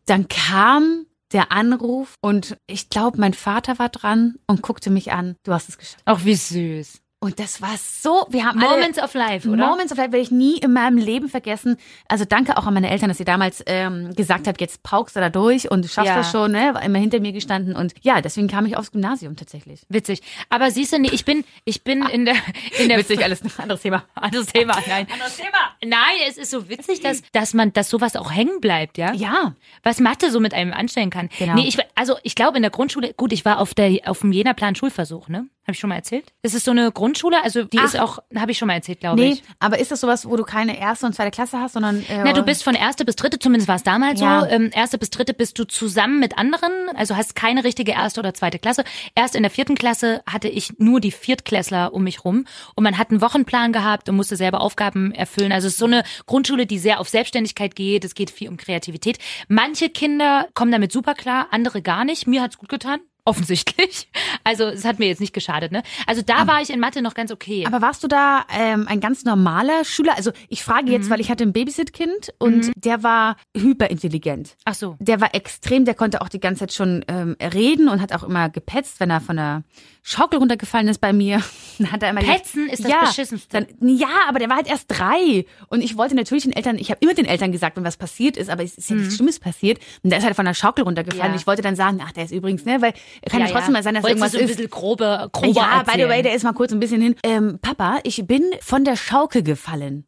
Dann 0.06 0.28
kam 0.28 1.06
der 1.32 1.52
Anruf 1.52 2.14
und 2.22 2.56
ich 2.66 2.88
glaube, 2.88 3.18
mein 3.20 3.34
Vater 3.34 3.78
war 3.78 3.90
dran 3.90 4.36
und 4.46 4.62
guckte 4.62 4.88
mich 4.90 5.12
an. 5.12 5.36
Du 5.44 5.52
hast 5.52 5.68
es 5.68 5.76
geschafft. 5.76 6.02
Auch 6.06 6.24
wie 6.24 6.34
süß. 6.36 7.00
Und 7.20 7.40
das 7.40 7.60
war 7.60 7.74
so, 7.76 8.26
wir 8.30 8.44
haben 8.46 8.60
Moments 8.60 8.96
alle, 8.96 9.06
of 9.08 9.14
life, 9.14 9.48
oder? 9.48 9.66
Moments 9.66 9.90
of 9.90 9.98
Life 9.98 10.12
werde 10.12 10.22
ich 10.22 10.30
nie 10.30 10.58
in 10.58 10.72
meinem 10.72 10.98
Leben 10.98 11.28
vergessen. 11.28 11.76
Also 12.06 12.24
danke 12.24 12.56
auch 12.56 12.64
an 12.66 12.74
meine 12.74 12.90
Eltern, 12.90 13.08
dass 13.08 13.18
sie 13.18 13.24
damals 13.24 13.60
ähm, 13.66 14.14
gesagt 14.14 14.46
hat, 14.46 14.60
jetzt 14.60 14.84
paukst 14.84 15.16
du 15.16 15.20
da 15.20 15.28
durch 15.28 15.68
und 15.68 15.84
schaffst 15.86 16.06
Ja. 16.10 16.16
das 16.18 16.30
schon, 16.30 16.52
ne? 16.52 16.74
War 16.74 16.82
immer 16.84 17.00
hinter 17.00 17.18
mir 17.18 17.32
gestanden 17.32 17.74
und 17.74 17.92
ja, 18.02 18.20
deswegen 18.20 18.46
kam 18.46 18.66
ich 18.66 18.76
aufs 18.76 18.92
Gymnasium 18.92 19.34
tatsächlich. 19.34 19.80
Witzig. 19.88 20.22
Aber 20.48 20.70
siehst 20.70 20.92
du, 20.92 21.00
nee, 21.00 21.10
ich 21.10 21.24
bin, 21.24 21.44
ich 21.64 21.82
bin 21.82 22.06
in 22.06 22.24
der, 22.24 22.36
in 22.78 22.88
der 22.88 22.98
Witzig, 22.98 23.24
alles 23.24 23.42
ein 23.42 23.50
anderes 23.58 23.82
Thema. 23.82 24.04
Anderes 24.14 24.46
Thema, 24.46 24.74
nein. 24.86 25.08
Anderes 25.12 25.36
Thema. 25.36 25.58
Nein, 25.84 26.18
es 26.28 26.38
ist 26.38 26.52
so 26.52 26.68
witzig, 26.68 27.00
dass, 27.00 27.22
dass 27.32 27.52
man, 27.52 27.72
dass 27.72 27.90
sowas 27.90 28.14
auch 28.14 28.30
hängen 28.30 28.60
bleibt, 28.60 28.96
ja? 28.96 29.12
Ja, 29.12 29.54
Was 29.82 29.98
Mathe 29.98 30.30
so 30.30 30.38
mit 30.38 30.54
einem 30.54 30.72
anstellen 30.72 31.10
kann. 31.10 31.30
Genau. 31.36 31.54
Nee, 31.54 31.66
ich, 31.66 31.78
also 31.96 32.16
ich 32.22 32.36
glaube 32.36 32.58
in 32.58 32.62
der 32.62 32.70
Grundschule, 32.70 33.12
gut, 33.14 33.32
ich 33.32 33.44
war 33.44 33.58
auf 33.58 33.74
der, 33.74 34.02
auf 34.06 34.20
dem 34.20 34.30
Jena-Plan 34.30 34.76
Schulversuch, 34.76 35.26
ne? 35.28 35.48
Habe 35.68 35.74
ich 35.74 35.80
schon 35.80 35.90
mal 35.90 35.96
erzählt? 35.96 36.32
Das 36.40 36.54
ist 36.54 36.64
so 36.64 36.70
eine 36.70 36.90
Grundschule, 36.90 37.44
also 37.44 37.62
die 37.62 37.76
ist 37.76 38.00
auch, 38.00 38.20
habe 38.34 38.52
ich 38.52 38.56
schon 38.56 38.68
mal 38.68 38.72
erzählt, 38.72 39.00
glaube 39.00 39.20
nee, 39.20 39.32
ich. 39.32 39.42
aber 39.58 39.78
ist 39.78 39.90
das 39.90 40.00
sowas, 40.00 40.24
wo 40.24 40.34
du 40.34 40.42
keine 40.44 40.80
erste 40.80 41.04
und 41.04 41.12
zweite 41.12 41.30
Klasse 41.30 41.60
hast, 41.60 41.74
sondern 41.74 41.98
äh, 42.08 42.22
Na, 42.24 42.32
du 42.32 42.42
bist 42.42 42.64
von 42.64 42.74
erste 42.74 43.04
bis 43.04 43.16
dritte, 43.16 43.38
zumindest 43.38 43.68
war 43.68 43.76
es 43.76 43.82
damals 43.82 44.18
Ja. 44.18 44.40
so. 44.40 44.46
Ähm, 44.46 44.70
erste 44.72 44.96
bis 44.96 45.10
dritte 45.10 45.34
bist 45.34 45.58
du 45.58 45.64
zusammen 45.64 46.20
mit 46.20 46.38
anderen, 46.38 46.72
also 46.96 47.16
hast 47.16 47.34
keine 47.34 47.64
richtige 47.64 47.92
erste 47.92 48.20
oder 48.20 48.32
zweite 48.32 48.58
Klasse. 48.58 48.82
Erst 49.14 49.36
in 49.36 49.42
der 49.42 49.50
vierten 49.50 49.74
Klasse 49.74 50.22
hatte 50.26 50.48
ich 50.48 50.78
nur 50.78 51.00
die 51.02 51.12
Viertklässler 51.12 51.92
um 51.92 52.02
mich 52.04 52.24
rum 52.24 52.46
und 52.74 52.82
man 52.82 52.96
hat 52.96 53.10
einen 53.10 53.20
Wochenplan 53.20 53.74
gehabt 53.74 54.08
und 54.08 54.16
musste 54.16 54.36
selber 54.36 54.62
Aufgaben 54.62 55.12
erfüllen. 55.12 55.52
Also 55.52 55.66
es 55.66 55.74
ist 55.74 55.80
so 55.80 55.84
eine 55.84 56.02
Grundschule, 56.24 56.64
die 56.64 56.78
sehr 56.78 56.98
auf 56.98 57.10
Selbstständigkeit 57.10 57.76
geht. 57.76 58.06
Es 58.06 58.14
geht 58.14 58.30
viel 58.30 58.48
um 58.48 58.56
Kreativität. 58.56 59.18
Manche 59.48 59.90
Kinder 59.90 60.48
kommen 60.54 60.72
damit 60.72 60.92
super 60.92 61.12
klar, 61.12 61.48
andere 61.50 61.82
gar 61.82 62.06
nicht. 62.06 62.26
Mir 62.26 62.40
hat's 62.40 62.56
gut 62.56 62.70
getan. 62.70 63.00
Offensichtlich. 63.28 64.08
Also 64.44 64.64
es 64.64 64.84
hat 64.86 64.98
mir 64.98 65.08
jetzt 65.08 65.20
nicht 65.20 65.34
geschadet, 65.34 65.72
ne? 65.72 65.82
Also 66.06 66.22
da 66.22 66.46
war 66.46 66.62
ich 66.62 66.70
in 66.70 66.80
Mathe 66.80 67.02
noch 67.02 67.12
ganz 67.12 67.30
okay. 67.30 67.66
Aber 67.66 67.82
warst 67.82 68.02
du 68.02 68.08
da 68.08 68.46
ähm, 68.50 68.86
ein 68.88 68.98
ganz 69.00 69.24
normaler 69.24 69.84
Schüler? 69.84 70.16
Also 70.16 70.30
ich 70.48 70.62
frage 70.64 70.90
jetzt, 70.90 71.10
weil 71.10 71.20
ich 71.20 71.30
hatte 71.30 71.44
ein 71.44 71.52
Babysit-Kind 71.52 72.32
und 72.38 72.72
der 72.76 73.02
war 73.02 73.36
hyperintelligent. 73.54 74.56
Ach 74.64 74.74
so. 74.74 74.96
Der 75.00 75.20
war 75.20 75.34
extrem, 75.34 75.84
der 75.84 75.94
konnte 75.94 76.22
auch 76.22 76.30
die 76.30 76.40
ganze 76.40 76.60
Zeit 76.60 76.72
schon 76.72 77.04
ähm, 77.08 77.36
reden 77.42 77.88
und 77.88 78.00
hat 78.00 78.14
auch 78.14 78.22
immer 78.22 78.48
gepetzt, 78.48 79.00
wenn 79.00 79.10
er 79.10 79.20
von 79.20 79.36
der 79.36 79.64
Schaukel 80.02 80.38
runtergefallen 80.38 80.88
ist 80.88 81.00
bei 81.00 81.12
mir. 81.12 81.42
Dann 81.78 81.92
hat 81.92 82.02
er 82.02 82.10
immer 82.10 82.20
gesagt, 82.20 82.38
Petzen 82.44 82.68
ist 82.68 82.84
das 82.84 82.90
ja, 82.90 83.00
Beschissenste. 83.00 83.66
Dann, 83.78 83.88
ja, 83.88 84.08
aber 84.28 84.38
der 84.38 84.48
war 84.48 84.56
halt 84.56 84.68
erst 84.68 84.86
drei. 84.88 85.44
Und 85.68 85.82
ich 85.82 85.98
wollte 85.98 86.14
natürlich 86.14 86.44
den 86.44 86.52
Eltern, 86.54 86.78
ich 86.78 86.90
habe 86.90 87.00
immer 87.02 87.12
den 87.12 87.26
Eltern 87.26 87.52
gesagt, 87.52 87.76
wenn 87.76 87.84
was 87.84 87.98
passiert 87.98 88.38
ist, 88.38 88.48
aber 88.48 88.62
es 88.62 88.78
ist 88.78 88.88
ja 88.88 88.96
nichts 88.96 89.16
Schlimmes 89.16 89.38
passiert. 89.38 89.78
Und 90.02 90.10
der 90.10 90.18
ist 90.18 90.24
halt 90.24 90.34
von 90.34 90.46
der 90.46 90.54
Schaukel 90.54 90.84
runtergefallen. 90.84 91.22
Mhm. 91.22 91.26
Ja. 91.26 91.32
Und 91.34 91.40
ich 91.40 91.46
wollte 91.46 91.60
dann 91.60 91.76
sagen, 91.76 92.00
ach, 92.02 92.12
der 92.12 92.24
ist 92.24 92.32
übrigens, 92.32 92.64
ne, 92.64 92.80
weil 92.80 92.94
kann 93.30 93.40
ja, 93.40 93.48
trotzdem 93.48 93.72
mal 93.72 93.82
sein, 93.82 93.94
dass 93.94 94.04
Wolltest 94.04 94.22
irgendwas 94.22 94.32
so 94.32 94.38
ein 94.38 94.44
ist. 94.44 94.56
bisschen 94.56 94.70
grobe, 94.70 95.28
grober 95.32 95.48
Ja, 95.60 95.78
by 95.82 95.84
the 95.84 95.90
erzählen. 96.00 96.08
way, 96.10 96.22
der 96.22 96.34
ist 96.34 96.44
mal 96.44 96.52
kurz 96.52 96.72
ein 96.72 96.80
bisschen 96.80 97.00
hin. 97.00 97.14
Ähm, 97.22 97.58
Papa, 97.60 97.98
ich 98.04 98.26
bin 98.26 98.42
von 98.60 98.84
der 98.84 98.96
Schaukel 98.96 99.42
gefallen. 99.42 100.06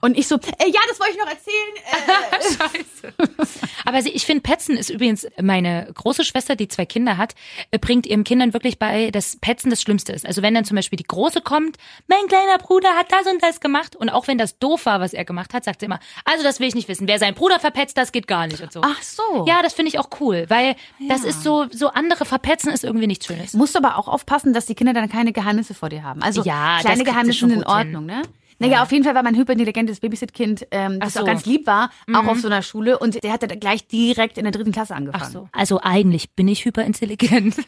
Und 0.00 0.16
ich 0.18 0.28
so, 0.28 0.36
äh, 0.36 0.68
ja, 0.70 0.80
das 0.88 1.00
wollte 1.00 1.12
ich 1.12 1.18
noch 1.18 1.28
erzählen. 1.28 2.84
Äh, 3.10 3.44
Aber 3.84 4.02
sie, 4.02 4.10
ich 4.10 4.24
finde, 4.26 4.42
Petzen 4.42 4.76
ist 4.76 4.90
übrigens 4.90 5.26
meine 5.40 5.90
große 5.94 6.24
Schwester, 6.24 6.56
die 6.56 6.68
zwei 6.68 6.86
Kinder 6.86 7.16
hat, 7.16 7.34
äh, 7.70 7.78
bringt 7.78 8.06
ihren 8.06 8.24
Kindern 8.24 8.52
wirklich 8.52 8.78
bei, 8.78 9.10
dass 9.10 9.36
Petzen 9.36 9.70
das 9.70 9.82
Schlimmste 9.82 10.12
ist. 10.12 10.26
Also 10.26 10.42
wenn 10.42 10.54
dann 10.54 10.64
zum 10.64 10.76
Beispiel 10.76 10.96
die 10.96 11.04
Große 11.04 11.40
kommt, 11.40 11.76
mein 12.06 12.26
kleiner 12.28 12.58
Bruder 12.58 12.90
hat 12.96 13.12
das 13.12 13.26
und 13.26 13.42
das 13.42 13.60
gemacht 13.60 13.96
und 13.96 14.08
auch 14.08 14.26
wenn 14.26 14.38
das 14.38 14.58
doof 14.58 14.86
war, 14.86 15.00
was 15.00 15.12
er 15.12 15.24
gemacht 15.24 15.54
hat, 15.54 15.64
sagt 15.64 15.80
sie 15.80 15.86
immer, 15.86 16.00
also 16.24 16.42
das 16.42 16.60
will 16.60 16.68
ich 16.68 16.74
nicht 16.74 16.88
wissen. 16.88 17.08
Wer 17.08 17.18
seinen 17.18 17.34
Bruder 17.34 17.60
verpetzt, 17.60 17.96
das 17.96 18.12
geht 18.12 18.26
gar 18.26 18.46
nicht 18.46 18.60
und 18.62 18.72
so. 18.72 18.80
Ach 18.82 19.02
so. 19.02 19.44
Ja, 19.46 19.62
das 19.62 19.74
finde 19.74 19.88
ich 19.90 19.98
auch 19.98 20.08
cool, 20.20 20.46
weil 20.48 20.76
das 21.08 21.24
ist 21.24 21.42
so, 21.42 21.66
so 21.70 21.88
andere 21.88 22.24
verpetzen 22.24 22.72
ist 22.72 22.84
irgendwie 22.84 23.06
nichts 23.06 23.26
Schönes. 23.26 23.52
Musst 23.54 23.74
du 23.74 23.78
aber 23.78 23.98
auch 23.98 24.08
aufpassen, 24.08 24.52
dass 24.52 24.66
die 24.66 24.74
Kinder 24.74 24.92
dann 24.92 25.08
keine 25.08 25.32
Geheimnisse 25.32 25.74
vor 25.74 25.88
dir 25.88 26.02
haben. 26.02 26.22
Also 26.22 26.42
Ja, 26.42 26.78
kleine 26.80 27.04
Geheimnisse 27.04 27.40
sind 27.40 27.50
in 27.50 27.56
gut 27.62 27.66
hin. 27.66 27.74
Ordnung, 27.74 28.06
ne? 28.06 28.22
Naja, 28.58 28.82
auf 28.82 28.92
jeden 28.92 29.04
Fall 29.04 29.14
war 29.14 29.22
mein 29.22 29.36
hyperintelligentes 29.36 30.00
Babysit-Kind, 30.00 30.66
ähm, 30.70 31.00
das 31.00 31.14
so. 31.14 31.20
Mhm. 31.20 31.22
auch 31.22 31.26
ganz 31.26 31.46
lieb 31.46 31.66
war, 31.66 31.90
auch 32.12 32.26
auf 32.26 32.38
so 32.38 32.48
einer 32.48 32.62
Schule 32.62 32.98
und 32.98 33.22
der 33.22 33.32
hatte 33.32 33.48
gleich 33.48 33.86
direkt 33.86 34.38
in 34.38 34.44
der 34.44 34.52
dritten 34.52 34.72
Klasse 34.72 34.94
angefangen. 34.94 35.24
Ach 35.26 35.30
so. 35.30 35.48
Also 35.52 35.80
eigentlich 35.82 36.32
bin 36.32 36.48
ich 36.48 36.64
hyperintelligent. 36.64 37.56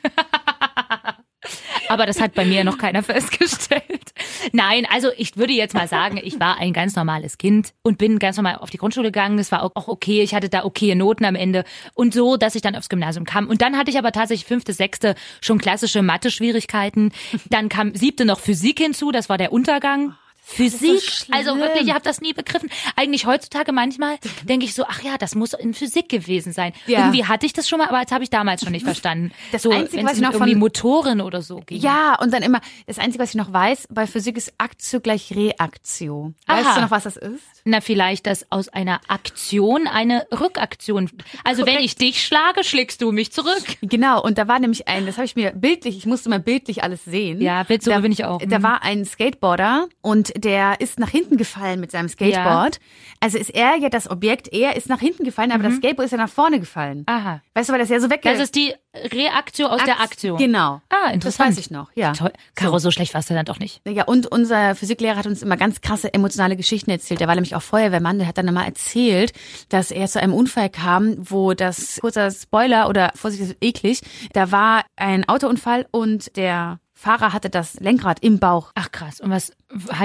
Aber 1.89 2.07
das 2.07 2.21
hat 2.21 2.35
bei 2.35 2.45
mir 2.45 2.65
noch 2.65 2.79
keiner 2.79 3.03
festgestellt. 3.03 4.13
Nein, 4.53 4.87
also 4.91 5.11
ich 5.17 5.37
würde 5.37 5.53
jetzt 5.53 5.75
mal 5.75 5.89
sagen, 5.89 6.19
ich 6.23 6.41
war 6.41 6.59
ein 6.59 6.73
ganz 6.73 6.97
normales 6.97 7.39
Kind 7.39 7.73
und 7.83 7.99
bin 7.99 8.19
ganz 8.19 8.37
normal 8.37 8.57
auf 8.57 8.71
die 8.71 8.79
Grundschule 8.79 9.09
gegangen. 9.09 9.37
Das 9.37 9.53
war 9.53 9.63
auch 9.63 9.89
okay. 9.89 10.23
Ich 10.23 10.35
hatte 10.35 10.49
da 10.49 10.65
okaye 10.65 10.97
Noten 10.97 11.25
am 11.25 11.35
Ende 11.35 11.65
und 11.95 12.15
so, 12.15 12.37
dass 12.37 12.55
ich 12.55 12.63
dann 12.63 12.75
aufs 12.75 12.89
Gymnasium 12.89 13.25
kam. 13.25 13.49
Und 13.49 13.63
dann 13.63 13.77
hatte 13.77 13.91
ich 13.91 13.99
aber 13.99 14.13
tatsächlich 14.13 14.47
fünfte, 14.47 14.73
sechste 14.73 15.15
schon 15.41 15.59
klassische 15.59 16.03
Mathe-Schwierigkeiten. 16.03 17.13
Dann 17.51 17.69
kam 17.69 17.95
siebte 17.95 18.25
noch 18.25 18.41
Physik 18.41 18.79
hinzu. 18.81 19.13
Das 19.13 19.29
war 19.29 19.39
der 19.39 19.53
Untergang. 19.53 20.15
Physik, 20.49 21.01
so 21.01 21.33
also 21.33 21.59
wirklich, 21.59 21.89
ich 21.89 21.91
habe 21.91 22.03
das 22.05 22.21
nie 22.21 22.33
begriffen. 22.33 22.71
Eigentlich 22.95 23.27
heutzutage 23.27 23.73
manchmal 23.73 24.17
denke 24.45 24.65
ich 24.65 24.75
so, 24.75 24.85
ach 24.89 25.03
ja, 25.03 25.19
das 25.19 25.35
muss 25.35 25.53
in 25.55 25.75
Physik 25.75 26.09
gewesen 26.09 26.53
sein. 26.53 26.73
Ja. 26.87 27.01
Irgendwie 27.01 27.25
hatte 27.25 27.47
ich 27.47 27.53
das 27.53 27.69
schon 27.69 27.79
mal, 27.81 27.89
aber 27.89 28.01
das 28.03 28.13
habe 28.13 28.23
ich 28.23 28.31
damals 28.31 28.63
schon 28.63 28.71
nicht 28.71 28.85
verstanden. 28.85 29.33
Das 29.51 29.63
so, 29.63 29.71
Einzige, 29.73 30.05
was 30.05 30.15
ich 30.15 30.23
noch 30.23 30.33
irgendwie 30.35 30.53
von- 30.53 30.61
Motoren 30.61 31.21
oder 31.21 31.43
so 31.43 31.57
ging. 31.67 31.81
Ja, 31.81 32.17
und 32.21 32.33
dann 32.33 32.45
immer, 32.45 32.61
das 32.87 32.99
Einzige, 33.01 33.23
was 33.25 33.31
ich 33.31 33.35
noch 33.35 33.53
weiß, 33.53 33.89
bei 33.91 34.07
Physik 34.07 34.37
ist 34.37 34.53
Aktio 34.59 35.01
gleich 35.01 35.33
Reaktio. 35.35 36.33
Weißt 36.47 36.65
Aha. 36.67 36.75
du 36.77 36.81
noch, 36.83 36.91
was 36.93 37.03
das 37.05 37.17
ist? 37.17 37.43
Na, 37.65 37.81
vielleicht, 37.81 38.27
dass 38.27 38.47
aus 38.53 38.69
einer 38.69 39.01
Aktion 39.09 39.89
eine 39.89 40.27
Rückaktion. 40.31 41.11
Also 41.43 41.67
wenn 41.67 41.79
ich 41.81 41.97
dich 41.97 42.25
schlage, 42.25 42.63
schlägst 42.63 43.03
du 43.03 43.11
mich 43.11 43.33
zurück. 43.33 43.65
Genau, 43.83 44.23
und 44.23 44.39
da 44.39 44.47
war 44.47 44.61
nämlich 44.61 44.87
ein, 44.87 45.07
das 45.07 45.17
habe 45.17 45.25
ich 45.27 45.35
mir 45.35 45.51
bildlich, 45.51 45.97
ich 45.97 46.07
musste 46.07 46.29
mal 46.29 46.39
bildlich 46.41 46.83
alles 46.85 47.05
sehen. 47.05 47.41
Ja, 47.41 47.65
Bild- 47.65 47.83
so 47.83 47.91
da, 47.91 47.99
bin 48.01 48.13
ich 48.13 48.25
auch. 48.25 48.41
Da 48.47 48.59
Mhm. 48.61 48.63
war 48.63 48.83
ein 48.85 49.05
Skateboarder 49.05 49.89
und 50.03 50.33
der 50.37 50.81
ist 50.81 50.99
nach 50.99 51.11
hinten 51.11 51.37
gefallen 51.37 51.81
mit 51.81 51.91
seinem 51.91 52.09
Skateboard. 52.09 52.79
Also 53.21 53.39
ist 53.39 53.51
er 53.51 53.77
ja 53.77 53.89
das 53.89 54.11
Objekt, 54.11 54.53
er 54.53 54.77
ist 54.77 54.89
nach 54.89 55.01
hinten 55.01 55.25
gefallen, 55.25 55.53
aber 55.53 55.63
das 55.63 55.77
Skateboard 55.77 56.07
ist 56.07 56.13
ja 56.13 56.19
nach 56.19 56.29
vorne 56.29 56.61
gefallen. 56.61 57.05
Aha. 57.07 57.41
Weißt 57.55 57.69
du, 57.69 57.73
weil 57.73 57.81
das 57.81 57.89
ja 57.89 57.99
so 58.01 58.11
wegge... 58.11 58.29
Das 58.31 58.41
ist 58.41 58.55
die 58.55 58.75
Reaktion 58.95 59.71
aus 59.71 59.83
der 59.85 60.01
Aktion. 60.01 60.39
Genau. 60.39 60.81
Ah, 60.89 61.07
Das 61.07 61.15
interessant. 61.15 61.51
weiß 61.51 61.59
ich 61.59 61.71
noch, 61.71 61.91
ja. 61.95 62.13
Toll. 62.13 62.33
Caro, 62.55 62.79
so 62.79 62.91
schlecht 62.91 63.15
warst 63.15 63.31
du 63.31 63.35
dann 63.35 63.45
doch 63.45 63.59
nicht. 63.59 63.81
Ja, 63.87 64.05
und 64.05 64.27
unser 64.27 64.75
Physiklehrer 64.75 65.17
hat 65.17 65.27
uns 65.27 65.43
immer 65.43 65.57
ganz 65.57 65.81
krasse 65.81 66.13
emotionale 66.13 66.57
Geschichten 66.57 66.91
erzählt. 66.91 67.21
Der 67.21 67.29
war 67.29 67.35
nämlich 67.35 67.55
auch 67.55 67.63
Feuerwehrmann, 67.63 68.19
der 68.19 68.29
hat 68.29 68.39
dann 68.39 68.53
mal 68.53 68.65
erzählt, 68.65 69.33
dass 69.69 69.91
er 69.91 70.07
zu 70.09 70.21
einem 70.21 70.35
Unfall 70.35 70.71
kam, 70.71 71.15
wo 71.19 71.55
das, 71.55 71.99
kurzer 72.01 72.31
Spoiler 72.31 72.89
oder 72.89 73.13
Vorsicht, 73.15 73.43
das 73.43 73.51
ist 73.51 73.57
eklig, 73.61 74.01
da 74.33 74.53
war 74.53 74.85
ein 74.97 75.29
Autounfall 75.29 75.87
und 75.91 76.37
der 76.37 76.79
Fahrer 76.99 77.35
hatte 77.35 77.51
das 77.51 77.75
Lenkrad 77.79 78.21
im 78.21 78.39
Bauch. 78.39 78.73
Ach 78.75 78.91
krass. 78.91 79.21
Und 79.21 79.31
was, 79.31 79.53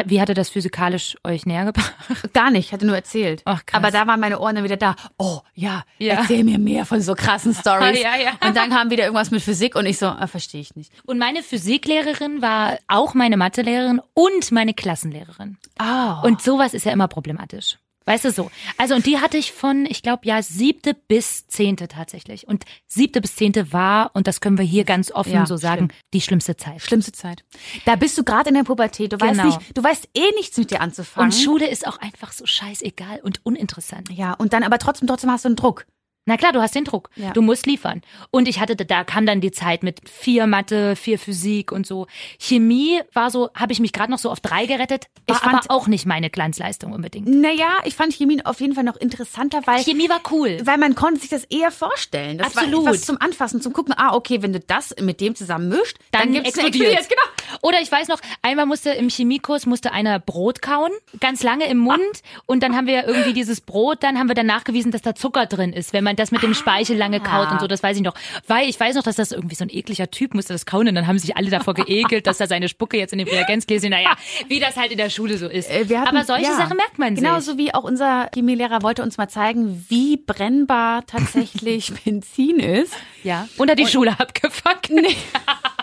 wie 0.05 0.19
hatte 0.19 0.33
das 0.33 0.49
physikalisch 0.49 1.15
euch 1.23 1.45
näher 1.45 1.63
gebracht? 1.63 1.93
Gar 2.33 2.51
nicht, 2.51 2.73
hatte 2.73 2.85
nur 2.85 2.95
erzählt. 2.95 3.41
Ach, 3.45 3.65
krass. 3.65 3.77
Aber 3.81 3.91
da 3.91 4.07
waren 4.07 4.19
meine 4.19 4.39
Ohren 4.39 4.55
dann 4.55 4.65
wieder 4.65 4.75
da. 4.75 4.97
Oh, 5.17 5.39
ja, 5.55 5.83
Ja. 5.99 6.15
erzähl 6.15 6.43
mir 6.43 6.59
mehr 6.59 6.85
von 6.85 6.99
so 7.01 7.15
krassen 7.15 7.53
Stories. 7.59 7.97
Ja, 8.01 8.17
ja. 8.17 8.31
Und 8.45 8.57
dann 8.57 8.69
kam 8.69 8.89
wieder 8.89 9.05
irgendwas 9.05 9.31
mit 9.31 9.41
Physik 9.41 9.75
und 9.75 9.85
ich 9.85 9.97
so, 9.99 10.07
ah, 10.07 10.27
verstehe 10.27 10.59
ich 10.59 10.75
nicht. 10.75 10.91
Und 11.05 11.17
meine 11.17 11.43
Physiklehrerin 11.43 12.41
war 12.41 12.77
auch 12.89 13.13
meine 13.13 13.37
Mathelehrerin 13.37 14.01
und 14.13 14.51
meine 14.51 14.73
Klassenlehrerin. 14.73 15.57
Ah. 15.77 16.19
Und 16.23 16.41
sowas 16.41 16.73
ist 16.73 16.85
ja 16.85 16.91
immer 16.91 17.07
problematisch. 17.07 17.77
Weißt 18.11 18.25
du 18.25 18.31
so? 18.31 18.51
Also, 18.77 18.93
und 18.95 19.05
die 19.05 19.19
hatte 19.19 19.37
ich 19.37 19.53
von, 19.53 19.85
ich 19.85 20.01
glaube, 20.03 20.25
ja, 20.25 20.41
siebte 20.41 20.93
bis 20.93 21.47
zehnte 21.47 21.87
tatsächlich. 21.87 22.45
Und 22.45 22.65
siebte 22.87 23.21
bis 23.21 23.35
zehnte 23.37 23.71
war, 23.71 24.11
und 24.13 24.27
das 24.27 24.41
können 24.41 24.57
wir 24.57 24.65
hier 24.65 24.83
ganz 24.83 25.11
offen 25.13 25.31
Ja, 25.31 25.45
so 25.45 25.55
sagen, 25.55 25.85
schlimm. 25.87 25.99
die 26.13 26.19
schlimmste 26.21 26.57
Zeit. 26.57 26.81
Schlimmste 26.81 27.13
Zeit. 27.13 27.45
Da 27.85 27.95
bist 27.95 28.17
du 28.17 28.25
gerade 28.25 28.49
in 28.49 28.55
der 28.55 28.63
Pubertät. 28.63 29.13
Du 29.13 29.19
weißt 29.21 29.31
Genau. 29.39 29.45
nicht, 29.45 29.77
du 29.77 29.81
weißt 29.81 30.09
eh 30.13 30.29
nichts 30.35 30.57
mit 30.57 30.71
dir 30.71 30.81
anzufangen. 30.81 31.31
Und 31.31 31.37
Schule 31.39 31.69
ist 31.69 31.87
auch 31.87 31.99
einfach 31.99 32.33
so 32.33 32.45
scheißegal 32.45 33.21
und 33.23 33.39
uninteressant. 33.45 34.09
Ja, 34.11 34.33
und 34.33 34.51
dann 34.51 34.63
aber 34.63 34.77
trotzdem, 34.77 35.07
trotzdem 35.07 35.31
hast 35.31 35.45
du 35.45 35.49
einen 35.49 35.55
Druck. 35.55 35.85
Na 36.25 36.37
klar, 36.37 36.51
du 36.53 36.61
hast 36.61 36.75
den 36.75 36.83
Druck. 36.85 37.09
Ja. 37.15 37.31
Du 37.31 37.41
musst 37.41 37.65
liefern. 37.65 38.01
Und 38.29 38.47
ich 38.47 38.59
hatte, 38.59 38.75
da 38.75 39.03
kam 39.03 39.25
dann 39.25 39.41
die 39.41 39.51
Zeit 39.51 39.81
mit 39.81 40.07
vier 40.07 40.45
Mathe, 40.45 40.95
vier 40.95 41.17
Physik 41.17 41.71
und 41.71 41.87
so. 41.87 42.05
Chemie 42.39 42.99
war 43.13 43.31
so, 43.31 43.49
habe 43.55 43.73
ich 43.73 43.79
mich 43.79 43.91
gerade 43.91 44.11
noch 44.11 44.19
so 44.19 44.29
auf 44.29 44.39
drei 44.39 44.67
gerettet, 44.67 45.05
war 45.27 45.35
Ich 45.35 45.41
fand- 45.41 45.55
aber 45.65 45.73
auch 45.75 45.87
nicht 45.87 46.05
meine 46.05 46.29
Glanzleistung 46.29 46.93
unbedingt. 46.93 47.27
Naja, 47.27 47.79
ich 47.85 47.95
fand 47.95 48.13
Chemie 48.13 48.39
auf 48.45 48.61
jeden 48.61 48.75
Fall 48.75 48.83
noch 48.83 48.97
interessanter, 48.97 49.61
weil, 49.65 49.83
Chemie 49.83 50.09
war 50.09 50.21
cool. 50.31 50.59
weil 50.63 50.77
man 50.77 50.93
konnte 50.93 51.21
sich 51.21 51.29
das 51.29 51.43
eher 51.45 51.71
vorstellen. 51.71 52.37
Das 52.37 52.55
Absolut. 52.55 52.85
war 52.85 52.93
was 52.93 53.01
zum 53.01 53.19
Anfassen, 53.19 53.59
zum 53.61 53.73
Gucken. 53.73 53.93
Ah, 53.97 54.13
okay, 54.13 54.43
wenn 54.43 54.53
du 54.53 54.59
das 54.59 54.93
mit 55.01 55.21
dem 55.21 55.33
zusammen 55.35 55.69
mischt, 55.69 55.97
dann, 56.11 56.33
Dann 56.33 56.43
gibt's 56.43 56.49
explodiert. 56.57 57.09
Genau. 57.09 57.21
Oder 57.61 57.79
ich 57.81 57.91
weiß 57.91 58.07
noch, 58.07 58.19
einmal 58.41 58.65
musste 58.65 58.91
im 58.91 59.09
Chemiekurs 59.09 59.65
musste 59.65 59.91
einer 59.91 60.19
Brot 60.19 60.61
kauen, 60.61 60.91
ganz 61.19 61.43
lange 61.43 61.65
im 61.65 61.77
Mund. 61.79 61.99
Und 62.45 62.63
dann 62.63 62.75
haben 62.75 62.87
wir 62.87 63.07
irgendwie 63.07 63.33
dieses 63.33 63.61
Brot, 63.61 64.03
dann 64.03 64.17
haben 64.17 64.27
wir 64.27 64.35
dann 64.35 64.45
nachgewiesen, 64.45 64.91
dass 64.91 65.01
da 65.01 65.15
Zucker 65.15 65.45
drin 65.45 65.73
ist, 65.73 65.93
wenn 65.93 66.03
man 66.03 66.15
das 66.15 66.31
mit 66.31 66.43
dem 66.43 66.53
Speichel 66.53 66.97
lange 66.97 67.19
kaut 67.19 67.51
und 67.51 67.59
so, 67.59 67.67
das 67.67 67.83
weiß 67.83 67.97
ich 67.97 68.03
noch. 68.03 68.13
Weil 68.47 68.69
ich 68.69 68.79
weiß 68.79 68.95
noch, 68.95 69.03
dass 69.03 69.15
das 69.15 69.31
irgendwie 69.31 69.55
so 69.55 69.63
ein 69.65 69.69
ekliger 69.69 70.09
Typ 70.11 70.33
musste 70.33 70.53
das 70.53 70.65
kauen 70.65 70.87
und 70.87 70.95
dann 70.95 71.07
haben 71.07 71.19
sich 71.19 71.35
alle 71.37 71.49
davor 71.49 71.73
geekelt, 71.73 72.27
dass 72.27 72.37
da 72.37 72.47
seine 72.47 72.69
Spucke 72.69 72.97
jetzt 72.97 73.13
in 73.13 73.19
den 73.19 73.27
Reagenzgläschen, 73.27 73.89
naja, 73.89 74.15
wie 74.47 74.59
das 74.59 74.77
halt 74.77 74.91
in 74.91 74.97
der 74.97 75.09
Schule 75.09 75.37
so 75.37 75.47
ist. 75.47 75.69
Äh, 75.69 75.85
hatten- 75.85 76.07
Aber 76.15 76.23
solche 76.25 76.45
ja. 76.45 76.55
Sachen 76.55 76.77
merkt 76.77 76.97
man 76.99 77.15
sich. 77.15 77.23
Genauso 77.23 77.57
wie 77.57 77.73
auch 77.73 77.83
unser 77.83 78.29
Chemielehrer 78.33 78.81
wollte 78.81 79.03
uns 79.03 79.17
mal 79.17 79.27
zeigen, 79.27 79.85
wie 79.89 80.17
brennbar 80.17 81.05
tatsächlich 81.05 81.91
Benzin 82.05 82.59
ist. 82.59 82.93
Ja. 83.23 83.47
Und 83.57 83.69
hat 83.69 83.79
die 83.79 83.87
Schule 83.87 84.15
abgefuckt. 84.19 84.89
Nee, 84.89 85.15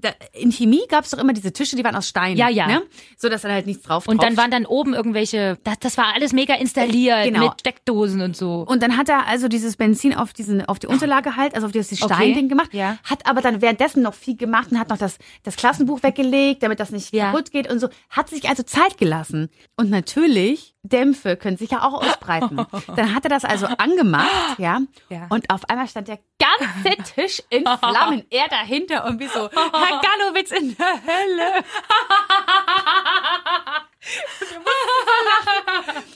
da, 0.00 0.10
in 0.32 0.50
Chemie 0.52 0.82
gab's 0.88 1.10
doch 1.10 1.18
immer 1.18 1.32
diese 1.32 1.52
Tische, 1.52 1.76
die 1.76 1.84
waren 1.84 1.96
aus 1.96 2.08
Stein. 2.08 2.36
Ja, 2.36 2.48
ja. 2.48 2.66
Ne? 2.66 2.82
So, 3.16 3.28
dass 3.28 3.42
dann 3.42 3.52
halt 3.52 3.66
nichts 3.66 3.82
drauf 3.82 4.06
Und 4.06 4.22
dann 4.22 4.36
waren 4.36 4.50
dann 4.50 4.66
oben 4.66 4.94
irgendwelche, 4.94 5.58
das, 5.64 5.78
das 5.80 5.96
war 5.98 6.14
alles 6.14 6.32
mega 6.32 6.54
installiert 6.54 7.24
Genau. 7.24 7.46
mit 7.48 7.60
Steckdosen 7.60 8.20
und 8.20 8.36
so. 8.36 8.64
Und 8.68 8.82
dann 8.82 8.96
hat 8.96 9.08
er 9.08 9.26
also 9.26 9.48
dieses 9.48 9.76
Benzin 9.76 10.14
auf 10.14 10.32
diesen, 10.32 10.64
auf 10.64 10.78
die 10.78 10.86
Unterlage 10.86 11.36
halt, 11.36 11.54
also 11.54 11.66
auf 11.66 11.72
dieses 11.72 12.00
Okay. 12.02 12.14
Steinding 12.14 12.48
gemacht, 12.48 12.72
Ja. 12.74 12.98
hat 13.04 13.26
aber 13.26 13.40
dann 13.40 13.60
währenddessen 13.60 14.02
noch 14.02 14.14
viel 14.14 14.36
gemacht 14.36 14.70
und 14.70 14.78
hat 14.78 14.88
noch 14.88 14.98
das, 14.98 15.18
das 15.42 15.56
Klassenbuch 15.56 16.02
weggelegt, 16.02 16.62
damit 16.62 16.80
das 16.80 16.90
nicht 16.90 17.12
Ja. 17.12 17.30
kaputt 17.32 17.50
geht 17.50 17.70
und 17.70 17.80
so. 17.80 17.88
Hat 18.10 18.28
sich 18.28 18.48
also 18.48 18.62
Zeit 18.62 18.98
gelassen. 18.98 19.48
Und 19.76 19.90
natürlich, 19.90 20.74
Dämpfe 20.82 21.36
können 21.36 21.56
sich 21.56 21.70
ja 21.70 21.82
auch 21.82 21.94
ausbreiten. 21.94 22.56
dann 22.96 23.14
hat 23.14 23.24
er 23.24 23.30
das 23.30 23.44
also 23.44 23.66
angemacht, 23.66 24.58
ja. 24.58 24.80
Ja. 25.08 25.26
Und 25.28 25.50
auf 25.50 25.68
einmal 25.68 25.88
stand 25.88 26.08
der 26.08 26.18
ganze 26.38 27.14
Tisch 27.14 27.42
in 27.50 27.64
Flammen. 27.64 28.24
er 28.30 28.48
dahinter 28.48 29.04
und 29.04 29.18
wie 29.18 29.28
so, 29.28 29.50
Herr 29.50 30.00
Gallowitz 30.00 30.50
in 30.50 30.76
der 30.76 30.86
Hölle. 30.86 31.64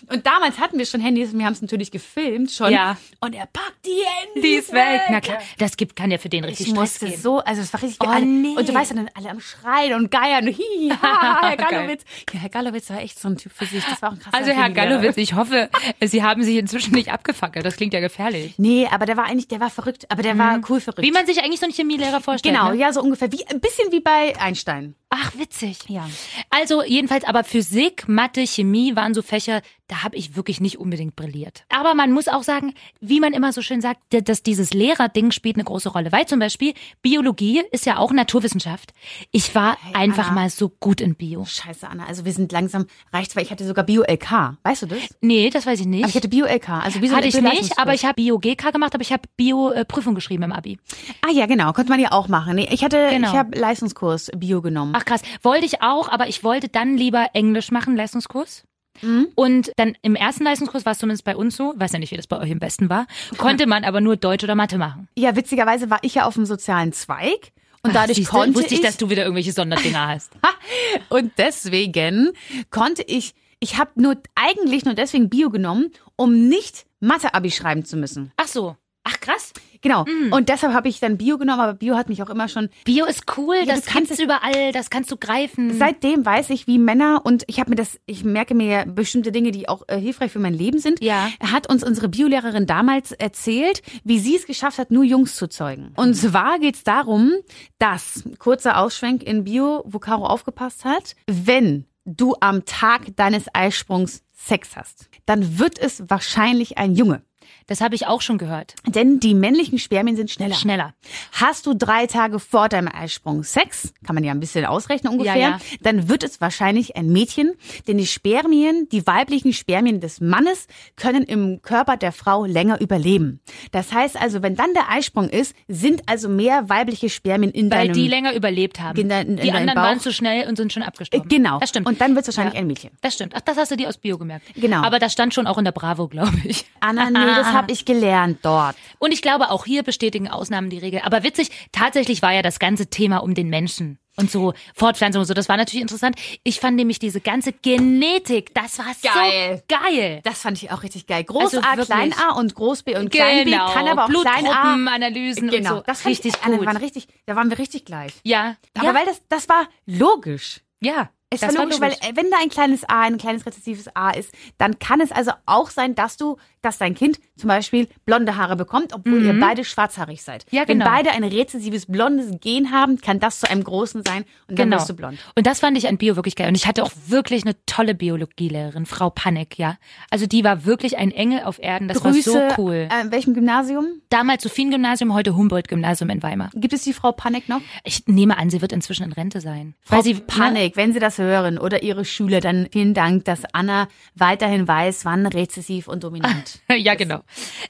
Und 0.09 0.27
damals 0.27 0.59
hatten 0.59 0.79
wir 0.79 0.85
schon 0.87 1.01
Handys 1.01 1.33
und 1.33 1.39
wir 1.39 1.47
haben 1.47 1.53
es 1.55 1.63
natürlich 1.63 1.91
gefilmt 1.91 2.51
schon. 2.51 2.71
Ja. 2.73 2.97
Und 3.21 3.35
er 3.35 3.47
packt 3.47 3.87
die 3.87 4.03
Handys 4.05 4.43
Die 4.43 4.55
ist 4.57 4.73
weg. 4.73 5.01
Na 5.09 5.21
klar, 5.21 5.39
das 5.59 5.77
gibt, 5.77 5.97
kann 5.97 6.11
ja 6.11 6.19
für 6.19 6.29
den 6.29 6.45
richtig 6.45 6.67
Ich 6.67 6.73
Stress 6.73 6.81
musste 6.81 7.07
geben. 7.07 7.23
so, 7.23 7.39
also 7.39 7.63
es 7.63 7.73
war 7.73 7.83
richtig 7.83 7.99
Oh, 8.07 8.11
alle, 8.11 8.27
nee. 8.27 8.55
Und 8.57 8.69
du 8.69 8.75
weißt 8.75 8.91
dann 8.91 9.09
alle 9.15 9.31
am 9.31 9.41
Schreien 9.41 9.95
und 9.95 10.11
Geiern. 10.11 10.47
Hi, 10.47 10.91
ha, 11.03 11.49
Herr. 11.49 11.57
Gallowitz. 11.71 12.03
Ja, 12.33 12.41
Herr 12.41 12.49
Gallowitz 12.51 12.91
war 12.91 13.01
echt 13.01 13.19
so 13.19 13.29
ein 13.29 13.37
Typ 13.39 13.53
für 13.53 13.65
sich. 13.65 13.83
Das 13.85 14.03
war 14.03 14.11
auch 14.11 14.15
ein 14.15 14.19
krasser 14.21 14.37
Also 14.37 14.51
Herr. 14.53 14.71
Gallowitz, 14.71 15.17
ich 15.17 15.35
hoffe, 15.35 15.71
Sie 16.01 16.23
haben 16.23 16.43
sich 16.43 16.57
inzwischen 16.57 16.93
nicht 16.95 17.11
abgefackelt. 17.11 17.65
Das 17.65 17.77
klingt 17.77 17.95
ja 17.95 18.01
gefährlich. 18.01 18.55
Nee, 18.59 18.89
aber 18.91 19.07
der 19.07 19.17
war 19.17 19.25
eigentlich, 19.25 19.49
der 19.49 19.61
war 19.61 19.71
verrückt, 19.71 20.07
aber 20.11 20.23
der 20.23 20.37
war 20.37 20.61
cool 20.69 20.81
verrückt. 20.81 20.99
Mhm. 20.99 21.03
Wie 21.05 21.13
man 21.13 21.27
sich 21.27 21.43
eigentlich 21.43 21.61
so 21.61 21.67
einen 21.67 21.75
Chemielehrer 21.75 22.21
vorstellt. 22.21 22.55
Genau, 22.55 22.71
Ne? 22.71 22.77
ja, 22.77 22.93
so 22.93 23.01
ungefähr. 23.01 23.33
Wie, 23.33 23.47
ein 23.47 23.61
bisschen 23.61 23.91
wie 23.93 24.01
bei 24.01 24.35
Einstein. 24.39 24.95
Ach, 25.15 25.37
witzig. 25.37 25.77
Ja. 25.89 26.09
Also 26.49 26.83
jedenfalls, 26.83 27.25
aber 27.25 27.45
Physik, 27.45 28.09
Mathe, 28.09 28.47
Chemie 28.47 28.97
waren 28.97 29.13
so 29.13 29.21
Fächer, 29.21 29.61
da 29.93 30.03
habe 30.05 30.17
ich 30.17 30.37
wirklich 30.37 30.59
nicht 30.59 30.79
unbedingt 30.79 31.17
brilliert. 31.17 31.65
Aber 31.69 31.95
man 31.95 32.13
muss 32.13 32.27
auch 32.27 32.43
sagen, 32.45 32.73
wie 33.03 33.21
man 33.21 33.35
immer 33.35 33.53
so 33.53 33.61
schön 33.61 33.83
sagt, 33.83 34.01
dass 34.27 34.43
dieses 34.43 34.73
Lehrerding 34.73 35.33
spielt 35.33 35.57
eine 35.57 35.65
große 35.65 35.91
Rolle. 35.91 36.11
Weil 36.13 36.25
zum 36.27 36.39
Beispiel 36.39 36.73
Biologie 37.03 37.63
ist 37.73 37.85
ja 37.85 37.99
auch 37.99 38.11
Naturwissenschaft. 38.11 38.95
Ich 39.33 39.55
war 39.55 39.77
einfach 39.93 40.29
Anna. 40.29 40.41
mal 40.41 40.49
so 40.49 40.71
gut 40.71 41.03
in 41.03 41.15
Bio. 41.15 41.45
Scheiße, 41.45 41.87
Anna. 41.87 42.07
Also 42.07 42.25
wir 42.25 42.33
sind 42.33 42.53
langsam, 42.53 42.87
reicht's, 43.13 43.37
weil 43.37 43.43
ich 43.43 43.51
hatte 43.51 43.67
sogar 43.67 43.85
Bio-LK. 43.85 44.57
Weißt 44.63 44.81
du 44.81 44.87
das? 44.87 44.99
Nee, 45.21 45.51
das 45.51 45.67
weiß 45.67 45.79
ich 45.81 45.87
nicht. 45.87 46.05
Aber 46.05 46.09
ich 46.09 46.17
hatte 46.17 46.29
Bio-LK. 46.31 46.69
Also 46.71 47.03
wie 47.03 47.09
so 47.09 47.15
Hatte 47.17 47.29
ich 47.29 47.39
nicht, 47.39 47.79
aber 47.79 47.93
ich 47.93 48.07
habe 48.07 48.15
Bio-GK 48.15 48.71
gemacht, 48.73 48.95
aber 48.95 49.03
ich 49.03 49.13
habe 49.13 49.25
Bio-Prüfung 49.37 50.15
geschrieben 50.15 50.45
im 50.45 50.53
Abi. 50.53 50.79
Ah 51.21 51.33
ja, 51.33 51.45
genau. 51.45 51.75
Konnte 51.75 51.91
man 51.91 52.01
ja 52.01 52.13
auch 52.13 52.29
machen. 52.29 52.55
Nee, 52.55 52.69
ich 52.71 52.83
hatte, 52.83 53.09
Genau. 53.11 53.29
ich 53.31 53.37
habe 53.37 53.59
Leistungskurs 53.59 54.31
Bio 54.35 54.63
genommen. 54.63 54.95
Ach 54.97 55.05
krass, 55.05 55.21
wollte 55.43 55.67
ich 55.67 55.83
auch, 55.83 56.09
aber 56.09 56.29
ich 56.29 56.43
wollte 56.45 56.71
dann 56.71 56.97
lieber 56.97 57.27
Englisch 57.35 57.71
machen, 57.71 57.95
Leistungskurs. 57.95 58.65
Mhm. 59.01 59.29
Und 59.35 59.73
dann 59.77 59.97
im 60.03 60.15
ersten 60.15 60.45
Leistungskurs 60.45 60.85
war 60.85 60.93
es 60.93 60.99
zumindest 60.99 61.25
bei 61.25 61.37
uns 61.37 61.57
so, 61.57 61.75
weiß 61.77 61.93
ja 61.93 61.99
nicht, 61.99 62.13
wie 62.13 62.17
das 62.17 62.27
bei 62.27 62.39
euch 62.39 62.51
im 62.51 62.59
Besten 62.59 62.89
war, 62.89 63.07
konnte 63.39 63.67
man 63.67 63.85
aber 63.85 64.01
nur 64.01 64.17
Deutsch 64.17 64.45
oder 64.45 64.55
Mathe 64.55 64.79
machen. 64.79 65.09
Ja, 65.17 65.35
witzigerweise 65.37 65.91
war 65.91 65.99
ich 66.03 66.15
ja 66.15 66.25
auf 66.27 66.35
dem 66.35 66.47
sozialen 66.47 66.93
Zweig. 66.93 67.53
Und 67.85 67.95
dadurch 67.95 68.17
Siehste, 68.17 68.31
konnte 68.31 68.55
wusste 68.55 68.75
ich, 68.75 68.81
ich 68.81 68.87
dass 68.87 68.97
du 68.97 69.11
wieder 69.11 69.23
irgendwelche 69.23 69.53
Sonderdinger 69.53 70.07
hast. 70.07 70.33
Und 71.09 71.33
deswegen 71.37 72.31
konnte 72.71 73.03
ich, 73.03 73.35
ich 73.59 73.77
habe 73.77 73.91
nur 73.97 74.17
eigentlich 74.37 74.85
nur 74.85 74.95
deswegen 74.95 75.29
Bio 75.29 75.51
genommen, 75.51 75.91
um 76.15 76.49
nicht 76.49 76.87
Mathe-Abi 77.01 77.51
schreiben 77.51 77.85
zu 77.85 77.97
müssen. 77.97 78.33
Ach 78.37 78.47
so. 78.47 78.77
Ach 79.05 79.19
krass. 79.21 79.53
Genau. 79.81 80.05
Und 80.31 80.49
deshalb 80.49 80.73
habe 80.73 80.89
ich 80.89 81.01
dann 81.01 81.19
Bio 81.19 81.39
genommen, 81.39 81.61
aber 81.61 81.75
Bio 81.75 81.97
hat 81.97 82.09
mich 82.09 82.23
auch 82.23 82.31
immer 82.31 82.47
schon. 82.47 82.69
Bio 82.85 83.05
ist 83.05 83.25
cool, 83.37 83.57
Ja, 83.57 83.75
das 83.75 83.85
du 83.85 83.91
kannst 83.91 84.11
gibt's 84.11 84.23
überall, 84.23 84.71
das 84.73 84.91
kannst 84.91 85.11
du 85.11 85.17
greifen. 85.17 85.77
Seitdem 85.77 86.25
weiß 86.25 86.51
ich, 86.51 86.69
wie 86.69 86.79
Männer 86.79 87.23
und 87.25 87.43
ich 87.49 87.59
habe 87.59 87.71
mir 87.71 87.77
das, 87.77 87.99
ich 88.07 88.23
merke 88.23 88.55
mir 88.55 88.67
ja 88.67 88.85
bestimmte 88.85 89.33
Dinge, 89.33 89.51
die 89.51 89.69
auch 89.69 89.83
äh, 89.89 89.99
hilfreich 89.99 90.31
für 90.31 90.39
mein 90.39 90.55
Leben 90.55 90.79
sind. 90.79 91.03
Ja. 91.03 91.29
Hat 91.41 91.69
uns 91.69 91.83
unsere 91.83 92.09
Biolehrerin 92.09 92.67
damals 92.67 93.11
erzählt, 93.11 93.83
wie 94.05 94.21
sie 94.21 94.37
es 94.37 94.47
geschafft 94.47 94.79
hat, 94.79 94.93
nur 94.93 95.03
Jungs 95.03 95.35
zu 95.35 95.49
zeugen. 95.49 95.93
Und 95.97 96.15
zwar 96.15 96.61
geht's 96.61 96.85
darum, 96.85 97.33
dass 97.79 98.23
kurzer 98.39 98.79
Ausschwenk 98.79 99.25
in 99.25 99.43
Bio, 99.43 99.83
wo 99.85 99.99
Caro 99.99 100.27
aufgepasst 100.27 100.85
hat, 100.85 101.17
wenn 101.27 101.87
du 102.05 102.37
am 102.41 102.65
Tag 102.65 103.17
deines 103.17 103.47
Eisprungs 103.53 104.23
Sex 104.33 104.77
hast, 104.77 105.09
dann 105.25 105.59
wird 105.59 105.79
es 105.79 106.03
wahrscheinlich 106.09 106.79
ein 106.79 106.95
Junge. 106.95 107.23
Das 107.73 107.81
habe 107.81 107.95
ich 107.95 108.07
auch 108.07 108.21
schon 108.21 108.37
gehört. 108.39 108.75
Denn 108.87 109.19
die 109.19 109.35
männlichen 109.35 109.79
Spermien 109.79 110.15
sind 110.17 110.31
schneller. 110.31 110.55
Schneller. 110.55 110.95
Hast 111.33 111.65
du 111.67 111.73
drei 111.75 112.07
Tage 112.07 112.39
vor 112.39 112.69
deinem 112.69 112.89
Eisprung 112.89 113.43
Sex, 113.45 113.95
kann 114.05 114.15
man 114.15 114.25
ja 114.25 114.33
ein 114.33 114.41
bisschen 114.41 114.65
ausrechnen 114.67 115.13
ungefähr, 115.13 115.37
Ja, 115.37 115.49
ja. 115.51 115.59
dann 115.81 116.09
wird 116.09 116.23
es 116.23 116.41
wahrscheinlich 116.41 116.97
ein 116.97 117.09
Mädchen, 117.11 117.53
denn 117.89 117.97
die 117.99 118.07
Spermien, 118.07 118.89
die 118.93 119.07
weiblichen 119.07 119.53
Spermien 119.53 120.01
des 120.01 120.21
Mannes 120.21 120.67
können 120.97 121.23
im 121.25 121.63
Körper 121.63 121.97
der 121.97 122.13
Frau 122.13 122.45
länger 122.45 122.81
überleben. 122.81 123.41
Das 123.71 123.93
heißt 123.93 124.21
also, 124.21 124.43
wenn 124.43 124.55
dann 124.55 124.75
der 124.75 124.91
Eisprung 124.91 125.29
ist, 125.31 125.55
sind 125.69 126.03
also 126.09 126.29
mehr 126.29 126.69
weibliche 126.69 127.09
Spermien 127.09 127.51
in 127.53 127.71
Weil 127.71 127.87
deinem 127.89 127.95
die 127.95 128.09
länger 128.09 128.35
überlebt 128.35 128.81
haben. 128.81 128.99
in 129.01 129.09
dein- 129.09 129.27
in 129.29 129.37
die 129.37 129.51
anderen 129.53 129.75
Bauch. 129.77 129.83
waren 129.85 130.01
zu 130.01 130.13
schnell 130.13 130.47
und 130.49 130.57
sind 130.57 130.73
schon 130.73 130.83
Äh, 130.83 130.87
abgestorben. 130.87 131.29
Genau. 131.29 131.59
Das 131.61 131.71
stimmt. 131.71 131.87
Und 131.87 132.01
dann 132.01 132.15
wird 132.15 132.27
es 132.29 132.37
wahrscheinlich 132.37 132.55
Ja. 132.55 132.61
ein 132.61 132.67
Mädchen. 132.67 132.91
Das 133.01 133.15
stimmt. 133.15 133.33
Ach, 133.35 133.41
das 133.41 133.57
hast 133.57 133.71
du 133.71 133.77
dir 133.77 133.89
aus 133.89 133.97
Bio 133.99 134.19
gemerkt. 134.19 134.47
Genau. 134.57 134.83
Aber 134.83 134.99
das 134.99 135.13
stand 135.13 135.33
schon 135.33 135.47
auch 135.47 135.57
in 135.59 135.65
der 135.65 135.73
Bravo, 135.73 136.09
glaube 136.09 136.37
ich. 136.45 136.67
Anna, 136.81 137.09
nee, 137.11 137.19
das 137.37 137.47
habe 137.47 137.62
ich 137.69 137.85
gelernt 137.85 138.39
dort. 138.43 138.77
Und 138.99 139.13
ich 139.13 139.23
glaube, 139.23 139.51
auch 139.51 139.65
hier 139.65 139.83
bestätigen 139.83 140.29
Ausnahmen 140.29 140.71
die 140.71 140.79
Regel. 140.79 141.01
Aber 141.05 141.23
witzig, 141.23 141.51
tatsächlich 141.73 142.23
war 142.23 142.33
ja 142.33 142.43
das 142.43 142.59
ganze 142.59 142.87
Thema 142.89 143.19
um 143.19 143.35
den 143.35 143.49
Menschen. 143.49 143.99
Und 144.17 144.31
so 144.31 144.53
Fortpflanzung 144.75 145.21
und 145.21 145.27
so, 145.27 145.33
das 145.33 145.49
war 145.49 145.57
natürlich 145.57 145.81
interessant. 145.81 146.17
Ich 146.45 146.61
fand 146.61 146.77
nämlich 146.77 146.99
diese 146.99 147.23
ganze 147.23 147.53
Genetik, 147.55 148.55
das 148.55 148.79
war 148.79 148.85
Geil. 149.03 149.63
so 149.69 149.77
geil. 149.79 150.21
Das 150.23 150.41
fand 150.43 150.63
ich 150.63 150.71
auch 150.71 150.83
richtig 150.83 151.07
geil. 151.07 151.25
Groß 151.25 151.45
Also 151.55 151.61
A, 151.61 151.71
wirklich. 151.79 151.87
Klein 151.87 152.13
A 152.19 152.33
und 152.33 152.55
Groß 152.55 152.83
B 152.83 152.95
und 152.97 153.11
Klein 153.11 153.47
B 153.47 153.53
kann 153.53 153.89
aber 153.89 154.05
auch 154.05 154.09
Klein 154.11 154.47
A. 154.47 154.75
Blutgruppenanalysen 154.75 155.49
Genau, 155.49 155.71
und 155.71 155.77
so. 155.79 155.83
das 155.87 156.05
richtig 156.05 156.35
ich, 156.37 156.43
gut. 156.43 156.67
waren 156.67 156.77
richtig, 156.77 157.09
da 157.25 157.37
waren 157.37 157.49
wir 157.49 157.59
richtig 157.59 157.87
gleich. 157.87 158.13
ja, 158.23 158.57
Aber 158.77 158.89
ja, 158.89 158.95
weil 158.95 159.07
das, 159.07 159.23
das 159.31 159.49
war 159.49 159.67
logisch. 159.87 160.61
ja. 160.81 161.09
Es 161.33 161.41
das 161.41 161.55
war 161.57 161.65
logisch, 161.65 161.81
weil 161.81 161.93
wenn 162.15 162.31
da 162.31 162.37
ein 162.43 162.49
kleines 162.49 162.89
A, 162.89 163.03
ein 163.03 163.19
kleines 163.19 163.47
rezessives 163.47 163.89
A 163.95 164.11
ist, 164.11 164.33
dann 164.59 164.79
kann 164.79 165.01
es 165.01 165.13
also 165.13 165.33
auch 165.47 165.71
sein, 165.71 165.95
dass 165.95 166.17
du, 166.17 166.37
dass 166.61 166.79
dein 166.79 166.95
Kind 166.95 167.19
zum 167.37 167.49
Beispiel 167.49 167.89
blonde 168.05 168.37
Haare 168.37 168.57
bekommt, 168.57 168.93
obwohl 168.95 169.25
ihr 169.25 169.39
beide 169.41 169.65
schwarzhaarig 169.65 170.23
seid. 170.23 170.45
Mhm. 170.51 170.57
Ja, 170.57 170.69
Wenn 170.69 170.79
genau. 170.79 170.91
beide 170.91 171.11
ein 171.11 171.25
rezessives 171.25 171.87
blondes 171.87 172.39
Gen 172.41 172.71
haben, 172.71 173.01
kann 173.01 173.19
das 173.19 173.41
zu 173.41 173.51
einem 173.51 173.65
großen 173.65 174.03
sein 174.07 174.25
und 174.49 174.59
dann 174.59 174.69
Genau. 174.69 174.77
wirst 174.77 174.91
du 174.91 174.95
blond. 174.95 175.19
Und 175.35 175.47
das 175.47 175.61
fand 175.61 175.77
ich 175.77 175.89
an 175.89 175.97
Bio 175.99 176.17
wirklich 176.17 176.37
geil. 176.37 176.49
Und 176.49 176.55
ich 176.55 176.67
hatte 176.67 176.85
auch 176.85 176.93
wirklich 177.09 177.45
eine 177.45 177.57
tolle 177.67 177.95
Biologielehrerin, 177.95 178.87
Frau 178.87 179.11
Panek, 179.11 179.59
ja. 179.59 179.77
Also 180.11 180.27
die 180.27 180.45
war 180.45 180.65
wirklich 180.65 180.99
ein 180.99 181.11
Engel 181.11 181.43
auf 181.43 181.59
Erden. 181.59 181.89
Das 181.89 182.01
Grüße. 182.01 182.33
war 182.33 182.51
so 182.51 182.63
cool. 182.63 182.89
Äh, 182.91 183.03
in 183.03 183.11
welchem 183.11 183.35
Gymnasium? 183.35 183.87
Damals 184.11 184.43
Sophien-Gymnasium, 184.43 185.13
heute 185.15 185.35
Humboldt-Gymnasium 185.35 186.11
in 186.11 186.23
Weimar. 186.23 186.51
Gibt 186.55 186.75
es 186.75 186.83
die 186.85 186.93
Frau 186.93 187.13
Panek 187.13 187.49
noch? 187.49 187.61
Ich 187.85 188.07
nehme 188.07 188.39
an, 188.39 188.51
sie 188.51 188.61
wird 188.61 188.73
inzwischen 188.73 189.03
in 189.05 189.13
Rente 189.13 189.41
sein. 189.41 189.75
Frau 189.81 190.01
sie 190.03 190.15
Panik, 190.15 190.77
wenn 190.77 190.93
Sie 190.93 190.99
das 191.01 191.19
hören 191.23 191.59
oder 191.59 191.83
Ihre 191.83 192.05
Schüler, 192.05 192.41
dann 192.41 192.69
vielen 192.73 192.95
Dank, 192.95 193.25
dass 193.25 193.43
Anna 193.53 193.89
weiterhin 194.15 194.67
weiß, 194.69 195.05
wann 195.05 195.27
rezessiv 195.27 195.89
und 195.89 196.05
dominant. 196.05 196.61
ja, 196.77 196.95
genau. 196.95 197.21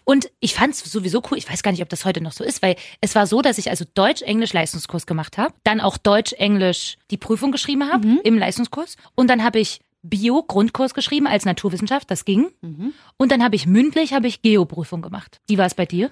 Und 0.05 0.31
ich 0.41 0.55
fand 0.55 0.75
es 0.75 0.81
sowieso 0.81 1.23
cool. 1.31 1.39
Ich 1.39 1.51
weiß 1.51 1.63
gar 1.63 1.71
nicht, 1.73 1.83
ob 1.83 1.89
das 1.89 2.05
heute 2.05 2.21
noch 2.23 2.33
so 2.33 2.45
ist, 2.45 2.63
weil 2.63 2.77
es 3.01 3.15
war 3.15 3.27
so, 3.27 3.43
dass 3.43 3.59
ich 3.59 3.71
also 3.71 3.85
Deutsch-Englisch-Leistungskurs 3.95 5.07
gemacht 5.07 5.39
habe, 5.39 5.55
dann 5.65 5.81
auch 5.81 5.97
Deutsch-Englisch 5.97 6.97
die 7.11 7.17
Prüfung 7.19 7.53
geschrieben 7.53 7.91
habe 7.93 8.07
Mhm. 8.07 8.21
im 8.25 8.39
Leistungskurs 8.39 8.97
und 9.15 9.29
dann 9.29 9.45
habe 9.45 9.59
ich 9.61 9.81
Bio-Grundkurs 10.05 10.95
geschrieben 10.95 11.29
als 11.29 11.45
Naturwissenschaft, 11.45 12.11
das 12.11 12.25
ging. 12.25 12.51
Mhm. 12.61 12.93
Und 13.19 13.31
dann 13.31 13.43
habe 13.45 13.55
ich 13.55 13.67
mündlich 13.67 14.13
habe 14.13 14.27
ich 14.27 14.43
Geoprüfung 14.43 15.01
gemacht. 15.01 15.41
Wie 15.47 15.59
war 15.59 15.67
es 15.67 15.75
bei 15.75 15.87
dir? 15.87 16.11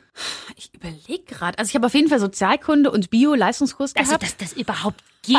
Ich 0.57 0.71
überlege 0.75 1.25
gerade. 1.25 1.59
Also 1.59 1.71
ich 1.71 1.75
habe 1.75 1.87
auf 1.87 1.95
jeden 1.95 2.09
Fall 2.09 2.21
Sozialkunde 2.21 2.90
und 2.90 3.11
Bio-Leistungskurs 3.11 3.95
Also, 3.97 4.11
gehabt. 4.11 4.23
dass 4.25 4.37
das 4.37 4.52
überhaupt 4.54 5.02
geht. 5.23 5.37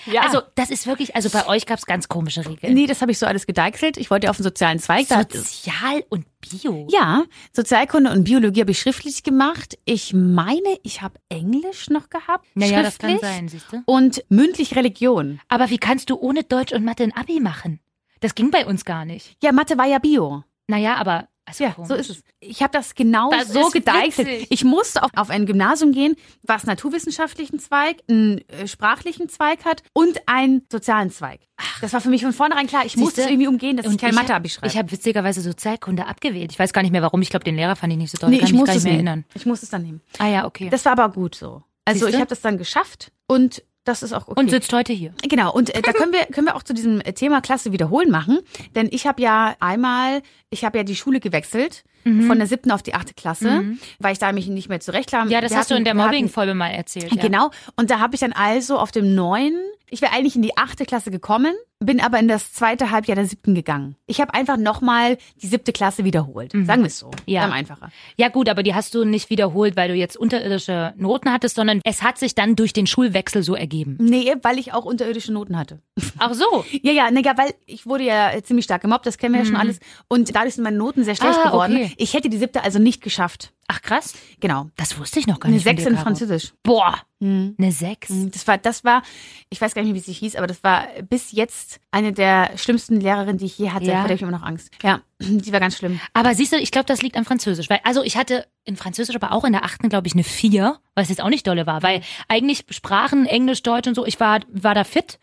Ja. 0.06 0.22
Also, 0.22 0.40
das 0.54 0.70
ist 0.70 0.86
wirklich, 0.86 1.16
also 1.16 1.28
bei 1.30 1.46
euch 1.48 1.66
gab 1.66 1.78
es 1.78 1.86
ganz 1.86 2.06
komische 2.08 2.46
Regeln. 2.46 2.72
nee, 2.74 2.86
das 2.86 3.02
habe 3.02 3.10
ich 3.10 3.18
so 3.18 3.26
alles 3.26 3.46
gedeichselt. 3.46 3.96
Ich 3.96 4.08
wollte 4.10 4.30
auf 4.30 4.36
den 4.36 4.44
sozialen 4.44 4.78
Zweig. 4.78 5.06
Sozial 5.08 6.04
und 6.10 6.26
Bio. 6.40 6.86
ja, 6.90 7.24
Sozialkunde 7.52 8.12
und 8.12 8.22
Biologie 8.24 8.60
habe 8.60 8.70
ich 8.70 8.78
schriftlich 8.78 9.24
gemacht. 9.24 9.76
Ich 9.84 10.14
meine, 10.14 10.78
ich 10.84 11.02
habe 11.02 11.18
Englisch 11.28 11.90
noch 11.90 12.08
gehabt. 12.08 12.46
Naja, 12.54 12.82
das 12.84 12.98
kann 12.98 13.18
sein, 13.18 13.48
siehst 13.48 13.66
du. 13.72 13.82
Und 13.84 14.24
mündlich 14.28 14.76
Religion. 14.76 15.40
Aber 15.48 15.70
wie 15.70 15.78
kannst 15.78 16.08
du 16.10 16.16
ohne 16.16 16.44
Deutsch 16.44 16.72
und 16.72 16.84
Mathe 16.84 17.02
ein 17.02 17.16
Abi 17.16 17.40
machen? 17.40 17.80
Das 18.20 18.34
ging 18.36 18.52
bei 18.52 18.64
uns 18.64 18.84
gar 18.84 19.04
nicht. 19.04 19.36
Ja, 19.42 19.50
Mathe 19.50 19.76
war 19.76 19.86
ja 19.86 19.98
Bio. 19.98 20.44
Naja, 20.68 20.94
aber 20.96 21.28
also 21.46 21.64
Ja, 21.64 21.70
komisch. 21.70 21.88
so 21.88 21.94
ist 21.94 22.10
es. 22.10 22.22
Ich 22.40 22.60
habe 22.62 22.72
das 22.72 22.94
genau 22.94 23.30
Das 23.30 23.48
so 23.48 23.68
gedeichselt. 23.70 24.28
witzig. 24.28 24.46
Ich 24.50 24.64
musste 24.64 25.02
auf, 25.02 25.10
auf 25.16 25.30
ein 25.30 25.46
Gymnasium 25.46 25.92
gehen, 25.92 26.16
was 26.42 26.64
naturwissenschaftlichen 26.64 27.58
Zweig, 27.58 28.02
einen 28.10 28.38
äh, 28.48 28.66
sprachlichen 28.68 29.28
Zweig 29.28 29.64
hat 29.64 29.82
und 29.92 30.20
einen 30.26 30.62
sozialen 30.70 31.10
Zweig. 31.10 31.40
Das 31.80 31.92
war 31.92 32.00
für 32.00 32.10
mich 32.10 32.22
von 32.22 32.32
vornherein 32.32 32.66
klar. 32.66 32.84
Ich 32.84 32.96
musste 32.96 33.22
es 33.22 33.28
irgendwie 33.28 33.48
umgehen, 33.48 33.76
dass 33.76 33.86
ich 33.86 33.96
kein 33.98 34.10
ich 34.10 34.16
Mathe-Abi 34.16 34.48
hab- 34.48 34.54
schreibe. 34.54 34.66
Ich 34.66 34.76
habe 34.76 34.90
witzigerweise 34.92 35.40
Sozialkunde 35.40 36.06
abgewählt. 36.06 36.52
Ich 36.52 36.58
weiß 36.58 36.72
gar 36.72 36.82
nicht 36.82 36.90
mehr 36.92 37.02
warum. 37.02 37.22
Ich 37.22 37.30
glaube, 37.30 37.44
den 37.44 37.56
Lehrer 37.56 37.76
fand 37.76 37.92
ich 37.92 37.98
nicht 37.98 38.10
so 38.10 38.18
toll. 38.18 38.30
nee, 38.30 38.38
kann 38.38 38.46
ich 38.46 38.52
mich 38.52 38.60
musste 38.60 38.72
gar 38.72 38.74
nicht 38.74 38.80
es 38.80 38.84
mehr 38.84 38.92
nehmen. 38.94 39.06
erinnern. 39.06 39.24
Ich 39.34 39.46
musste 39.46 39.64
es 39.66 39.70
dann 39.70 39.82
nehmen. 39.82 40.00
Ah 40.18 40.28
ja, 40.28 40.44
okay. 40.46 40.68
Das 40.70 40.84
war 40.84 40.92
aber 40.92 41.10
gut 41.10 41.34
so. 41.34 41.62
Also 41.84 42.00
Siehste? 42.00 42.10
ich 42.10 42.16
habe 42.20 42.28
das 42.28 42.40
dann 42.40 42.58
geschafft 42.58 43.12
und 43.28 43.62
das 43.86 44.02
ist 44.02 44.12
auch 44.12 44.28
okay. 44.28 44.38
Und 44.40 44.50
sitzt 44.50 44.72
heute 44.72 44.92
hier. 44.92 45.14
Genau, 45.22 45.52
und 45.52 45.74
äh, 45.74 45.80
da 45.80 45.92
können 45.92 46.12
wir, 46.12 46.26
können 46.26 46.46
wir 46.46 46.56
auch 46.56 46.62
zu 46.62 46.74
diesem 46.74 47.00
äh, 47.00 47.12
Thema 47.12 47.40
Klasse 47.40 47.72
wiederholen 47.72 48.10
machen. 48.10 48.40
Denn 48.74 48.88
ich 48.90 49.06
habe 49.06 49.22
ja 49.22 49.56
einmal, 49.60 50.22
ich 50.50 50.64
habe 50.64 50.78
ja 50.78 50.84
die 50.84 50.96
Schule 50.96 51.20
gewechselt 51.20 51.84
von 52.26 52.38
der 52.38 52.46
siebten 52.46 52.70
auf 52.70 52.82
die 52.82 52.94
achte 52.94 53.14
Klasse, 53.14 53.76
weil 53.98 54.12
ich 54.12 54.18
da 54.18 54.32
mich 54.32 54.46
nicht 54.48 54.68
mehr 54.68 54.80
zurechtkam. 54.80 55.28
Ja, 55.30 55.40
das 55.40 55.50
Wir 55.52 55.58
hast 55.58 55.70
du 55.70 55.74
in 55.74 55.78
hatten- 55.80 55.84
der 55.96 56.04
hatten- 56.04 56.14
Mobbing-Folge 56.14 56.54
mal 56.54 56.68
erzählt. 56.68 57.12
Ja. 57.14 57.22
Genau. 57.22 57.50
Und 57.76 57.90
da 57.90 57.98
habe 58.00 58.14
ich 58.14 58.20
dann 58.20 58.32
also 58.32 58.78
auf 58.78 58.92
dem 58.92 59.14
neuen, 59.14 59.54
ich 59.90 60.02
wäre 60.02 60.12
eigentlich 60.12 60.36
in 60.36 60.42
die 60.42 60.56
achte 60.56 60.84
Klasse 60.84 61.10
gekommen, 61.10 61.54
bin 61.78 62.00
aber 62.00 62.18
in 62.18 62.26
das 62.26 62.54
zweite 62.54 62.90
Halbjahr 62.90 63.16
der 63.16 63.26
siebten 63.26 63.54
gegangen. 63.54 63.96
Ich 64.06 64.18
habe 64.22 64.32
einfach 64.32 64.56
nochmal 64.56 65.18
die 65.42 65.46
siebte 65.46 65.72
Klasse 65.74 66.04
wiederholt. 66.04 66.52
Sagen 66.52 66.80
wir 66.82 66.86
es 66.86 66.98
so. 66.98 67.08
Mhm. 67.08 67.12
Ja. 67.26 67.42
Dann 67.42 67.52
einfacher. 67.52 67.90
Ja 68.16 68.28
gut, 68.30 68.48
aber 68.48 68.62
die 68.62 68.74
hast 68.74 68.94
du 68.94 69.04
nicht 69.04 69.28
wiederholt, 69.28 69.76
weil 69.76 69.88
du 69.88 69.94
jetzt 69.94 70.16
unterirdische 70.16 70.94
Noten 70.96 71.30
hattest, 71.30 71.54
sondern 71.56 71.82
es 71.84 72.02
hat 72.02 72.16
sich 72.18 72.34
dann 72.34 72.56
durch 72.56 72.72
den 72.72 72.86
Schulwechsel 72.86 73.42
so 73.42 73.54
ergeben. 73.54 73.98
Nee, 74.00 74.32
weil 74.42 74.58
ich 74.58 74.72
auch 74.72 74.86
unterirdische 74.86 75.32
Noten 75.34 75.58
hatte. 75.58 75.80
Ach 76.18 76.32
so. 76.32 76.64
Ja, 76.82 76.92
ja, 76.92 77.10
nee, 77.10 77.22
ja, 77.22 77.36
weil 77.36 77.52
ich 77.66 77.84
wurde 77.86 78.04
ja 78.04 78.32
äh, 78.32 78.42
ziemlich 78.42 78.64
stark 78.64 78.80
gemobbt, 78.82 79.04
das 79.06 79.18
kennen 79.18 79.34
wir 79.34 79.40
ja 79.40 79.46
schon 79.46 79.56
alles. 79.56 79.78
Und 80.08 80.34
dadurch 80.34 80.54
sind 80.54 80.64
meine 80.64 80.76
Noten 80.78 81.04
sehr 81.04 81.14
schlecht 81.14 81.34
Mhm. 81.36 81.42
Ah, 81.44 81.50
geworden. 81.50 81.76
okay. 81.76 81.92
Ich 81.96 82.14
hätte 82.14 82.28
die 82.28 82.38
siebte 82.38 82.62
also 82.62 82.78
nicht 82.78 83.02
geschafft. 83.02 83.52
Ach 83.68 83.82
krass. 83.82 84.14
Genau. 84.40 84.70
Das 84.76 84.98
wusste 84.98 85.18
ich 85.18 85.26
noch 85.26 85.40
gar 85.40 85.48
Eine 85.48 85.56
nicht. 85.56 85.66
von 85.66 85.76
sechs 85.76 85.88
in. 85.88 85.96
Französisch. 85.98 86.52
Boah. 86.62 86.98
Mhm. 87.18 87.54
Eine 87.58 87.72
sechs. 87.72 88.08
Das 88.30 88.46
war, 88.46 88.58
das 88.58 88.84
war, 88.84 89.02
ich 89.50 89.60
weiß 89.60 89.74
gar 89.74 89.82
nicht 89.82 89.92
mehr, 89.92 90.00
wie 90.00 90.04
sie 90.04 90.12
hieß, 90.12 90.36
aber 90.36 90.46
das 90.46 90.62
war 90.62 90.86
bis 91.08 91.32
jetzt 91.32 91.80
eine 91.90 92.12
der 92.12 92.50
schlimmsten 92.56 93.00
Lehrerinnen, 93.00 93.38
die 93.38 93.46
ich 93.46 93.58
je 93.58 93.70
hatte. 93.70 93.86
Ja. 93.86 93.92
Der 93.92 94.02
habe 94.02 94.14
ich 94.14 94.22
immer 94.22 94.30
noch 94.30 94.42
Angst. 94.42 94.70
Ja, 94.82 95.00
die 95.18 95.52
war 95.52 95.60
ganz 95.60 95.76
schlimm. 95.78 96.00
Aber 96.12 96.34
siehst 96.34 96.52
du, 96.52 96.56
ich 96.56 96.70
glaube, 96.70 96.86
das 96.86 97.02
liegt 97.02 97.16
am 97.16 97.24
Französisch. 97.24 97.70
Weil, 97.70 97.80
also 97.84 98.02
ich 98.02 98.16
hatte 98.16 98.46
in 98.64 98.76
Französisch 98.76 99.14
aber 99.14 99.32
auch 99.32 99.44
in 99.44 99.52
der 99.52 99.64
achten, 99.64 99.88
glaube 99.88 100.08
ich, 100.08 100.14
eine 100.14 100.24
vier, 100.24 100.78
was 100.96 101.08
jetzt 101.08 101.22
auch 101.22 101.28
nicht 101.28 101.46
dolle 101.46 101.66
war. 101.66 101.82
Weil 101.82 102.02
eigentlich 102.28 102.64
Sprachen, 102.70 103.24
Englisch, 103.26 103.62
Deutsch 103.62 103.86
und 103.86 103.94
so, 103.94 104.04
ich 104.04 104.18
war, 104.18 104.40
war 104.48 104.74
da 104.74 104.82
fit. 104.84 105.18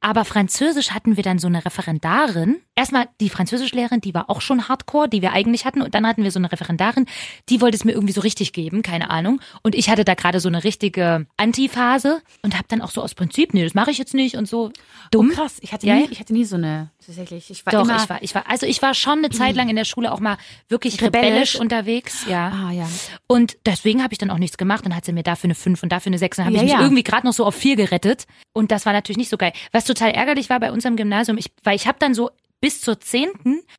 Aber 0.00 0.24
Französisch 0.24 0.90
hatten 0.90 1.16
wir 1.16 1.22
dann 1.22 1.38
so 1.38 1.46
eine 1.46 1.64
Referendarin. 1.64 2.56
Erstmal 2.74 3.08
die 3.20 3.30
Französischlehrerin, 3.30 4.00
die 4.00 4.12
war 4.12 4.28
auch 4.28 4.40
schon 4.40 4.68
hardcore, 4.68 5.08
die 5.08 5.22
wir 5.22 5.32
eigentlich 5.32 5.64
hatten. 5.64 5.82
Und 5.82 5.94
dann 5.94 6.06
hatten 6.06 6.24
wir 6.24 6.32
so 6.32 6.38
eine 6.40 6.50
Referendarin, 6.50 7.06
die 7.48 7.60
wollte 7.60 7.76
es 7.76 7.84
mir 7.84 7.92
irgendwie 7.92 8.12
so 8.12 8.20
richtig 8.22 8.52
geben, 8.52 8.82
keine 8.82 9.10
Ahnung. 9.10 9.40
Und 9.62 9.74
ich 9.74 9.88
hatte 9.88 10.04
da 10.04 10.14
gerade 10.14 10.40
so 10.40 10.48
eine 10.48 10.64
richtige 10.64 11.26
Antiphase 11.36 12.22
und 12.42 12.54
habe 12.54 12.64
dann 12.68 12.80
auch 12.80 12.90
so 12.90 13.02
aus 13.02 13.14
Prinzip, 13.14 13.54
nee, 13.54 13.62
das 13.62 13.74
mache 13.74 13.90
ich 13.90 13.98
jetzt 13.98 14.14
nicht 14.14 14.36
und 14.36 14.48
so 14.48 14.72
dumm. 15.10 15.30
Krass, 15.30 15.58
ich 15.60 15.72
hatte 15.72 15.86
Ja, 15.86 15.94
nie, 15.94 16.04
ja. 16.04 16.08
ich 16.10 16.18
hatte 16.20 16.32
nie 16.32 16.44
so 16.44 16.56
eine, 16.56 16.90
tatsächlich. 17.04 17.50
Ich 17.50 17.64
war 17.66 17.72
Doch, 17.72 17.84
immer, 17.84 17.96
ich 17.96 18.08
war, 18.08 18.22
ich 18.22 18.34
war, 18.34 18.50
also 18.50 18.66
ich 18.66 18.82
war 18.82 18.94
schon 18.94 19.18
eine 19.18 19.29
Zeit 19.30 19.56
lang 19.56 19.68
in 19.68 19.76
der 19.76 19.84
Schule 19.84 20.12
auch 20.12 20.20
mal 20.20 20.36
wirklich 20.68 21.00
Rebellisch. 21.00 21.26
rebellisch 21.26 21.56
unterwegs, 21.56 22.26
ja. 22.28 22.48
Ah, 22.48 22.72
ja. 22.72 22.88
Und 23.26 23.56
deswegen 23.66 24.02
habe 24.02 24.12
ich 24.12 24.18
dann 24.18 24.30
auch 24.30 24.38
nichts 24.38 24.58
gemacht. 24.58 24.84
Dann 24.84 24.94
hat 24.94 25.04
sie 25.04 25.12
mir 25.12 25.22
dafür 25.22 25.48
eine 25.48 25.54
5 25.54 25.82
und 25.82 25.90
dafür 25.92 26.10
eine 26.10 26.18
6. 26.18 26.36
Dann 26.36 26.46
habe 26.46 26.56
Ja, 26.56 26.62
ich 26.62 26.68
mich 26.68 26.72
ja. 26.74 26.82
irgendwie 26.82 27.02
gerade 27.04 27.26
noch 27.26 27.32
so 27.32 27.44
auf 27.44 27.54
4 27.54 27.76
gerettet. 27.76 28.26
Und 28.52 28.70
das 28.70 28.86
war 28.86 28.92
natürlich 28.92 29.18
nicht 29.18 29.30
so 29.30 29.36
geil. 29.36 29.52
Was 29.72 29.84
total 29.84 30.10
ärgerlich 30.10 30.50
war 30.50 30.60
bei 30.60 30.72
unserem 30.72 30.96
Gymnasium, 30.96 31.38
ich, 31.38 31.50
weil 31.62 31.76
ich 31.76 31.86
habe 31.86 31.98
dann 31.98 32.14
so 32.14 32.30
bis 32.62 32.82
zur 32.82 33.00
10. 33.00 33.30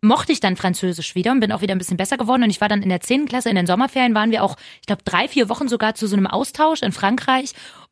mochte 0.02 0.32
ich 0.32 0.40
dann 0.40 0.56
Französisch 0.56 1.14
wieder 1.14 1.32
und 1.32 1.40
bin 1.40 1.52
auch 1.52 1.62
wieder 1.62 1.76
ein 1.76 1.78
bisschen 1.78 1.98
besser 1.98 2.18
geworden. 2.18 2.42
Und 2.44 2.50
ich 2.50 2.62
war 2.62 2.68
dann 2.68 2.82
in 2.82 2.90
der 2.90 3.00
10. 3.00 3.28
Klasse, 3.28 3.50
in 3.50 3.56
den 3.56 3.68
Sommerferien 3.68 4.16
waren 4.16 4.32
wir 4.32 4.44
auch, 4.44 4.58
ich 4.80 4.88
glaube, 4.88 5.04
drei, 5.06 5.28
vier 5.28 5.50
Wochen 5.50 5.68
sogar 5.68 5.94
zu 5.94 6.08
so 6.08 6.16
einem 6.16 6.26
Austausch 6.26 6.82
in 6.82 6.92
Frankreich. 6.92 7.52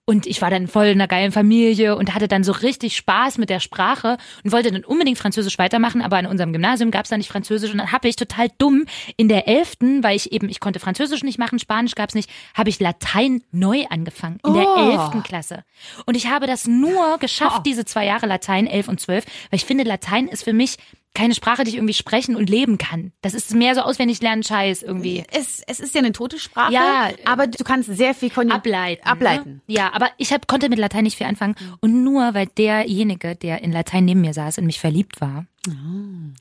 Und 0.10 0.26
ich 0.26 0.42
war 0.42 0.50
dann 0.50 0.68
voll 0.68 0.88
in 0.88 0.94
einer 0.94 1.08
geilen 1.08 1.32
Familie 1.32 1.96
und 1.96 2.16
hatte 2.16 2.28
dann 2.28 2.44
so 2.44 2.52
richtig 2.52 2.96
Spaß 2.96 3.38
mit 3.38 3.52
der 3.52 3.60
Sprache 3.60 4.18
und 4.44 4.52
wollte 4.52 4.72
dann 4.72 4.84
unbedingt 4.84 5.20
Französisch 5.20 5.60
weitermachen, 5.60 6.02
aber 6.02 6.18
an 6.18 6.26
unserem 6.26 6.52
Gymnasium 6.52 6.90
gab 6.90 7.04
es 7.04 7.10
da 7.12 7.18
nicht 7.18 7.30
Französisch 7.30 7.72
und 7.72 7.78
dann 7.78 7.92
habe 7.92 8.08
ich 8.08 8.16
total 8.16 8.48
dumm 8.58 8.86
in 9.18 9.28
der 9.30 9.48
elften, 9.48 10.02
weil 10.04 10.16
ich 10.16 10.32
eben, 10.32 10.50
ich 10.50 10.60
konnte 10.60 10.80
Französisch 10.80 11.22
nicht 11.24 11.38
machen, 11.38 11.60
Spanisch 11.60 11.94
gab 11.94 12.10
es 12.10 12.16
nicht, 12.16 12.28
habe 12.56 12.70
ich 12.72 12.80
Latein 12.80 13.44
neu 13.52 13.86
angefangen 13.92 14.40
in 14.48 14.56
der 14.56 14.68
Oh. 14.68 14.90
elften 14.90 15.22
Klasse. 15.22 15.64
Und 16.08 16.18
ich 16.18 16.26
habe 16.28 16.48
das 16.48 16.66
nur 16.66 17.20
geschafft, 17.20 17.68
diese 17.68 17.86
zwei 17.86 18.08
Jahre 18.08 18.26
Latein, 18.26 18.66
elf 18.66 18.88
und 18.88 19.00
zwölf, 19.00 19.26
weil 19.52 19.58
ich 19.58 19.66
finde, 19.66 19.84
Latein 19.84 20.28
ist 20.28 20.44
für 20.44 20.54
mich 20.54 20.78
keine 21.16 21.34
Sprache, 21.34 21.64
die 21.64 21.70
ich 21.72 21.76
irgendwie 21.76 21.94
sprechen 21.94 22.36
und 22.36 22.50
leben 22.50 22.78
kann. 22.78 23.12
Das 23.22 23.34
ist 23.34 23.54
mehr 23.54 23.76
so 23.76 23.82
auswendig 23.82 24.22
lernen 24.22 24.44
Scheiß 24.44 24.84
irgendwie. 24.84 25.24
Es, 25.32 25.62
es 25.68 25.80
ist 25.80 25.94
ja 25.96 26.00
eine 26.00 26.12
tote 26.12 26.40
Sprache, 26.40 26.72
Ja. 26.74 27.10
aber 27.26 27.48
du 27.48 27.64
kannst 27.64 27.90
sehr 27.94 28.14
viel 28.14 28.30
konju- 28.30 28.52
ableiten. 28.52 29.06
ableiten. 29.06 29.62
Ne? 29.68 29.74
Ja, 29.76 29.92
aber 29.94 30.10
ich 30.18 30.32
hab, 30.32 30.48
konnte 30.48 30.70
mit 30.70 30.80
Latein 30.80 31.04
nicht 31.04 31.18
viel 31.18 31.28
anfangen. 31.28 31.56
Und 31.82 32.04
nur 32.04 32.34
weil 32.36 32.46
derjenige, 32.48 33.36
der 33.36 33.62
in 33.64 33.72
Latein 33.72 34.06
neben 34.06 34.22
mir 34.22 34.34
saß, 34.34 34.60
in 34.60 34.66
mich 34.66 34.80
verliebt 34.80 35.20
war, 35.20 35.46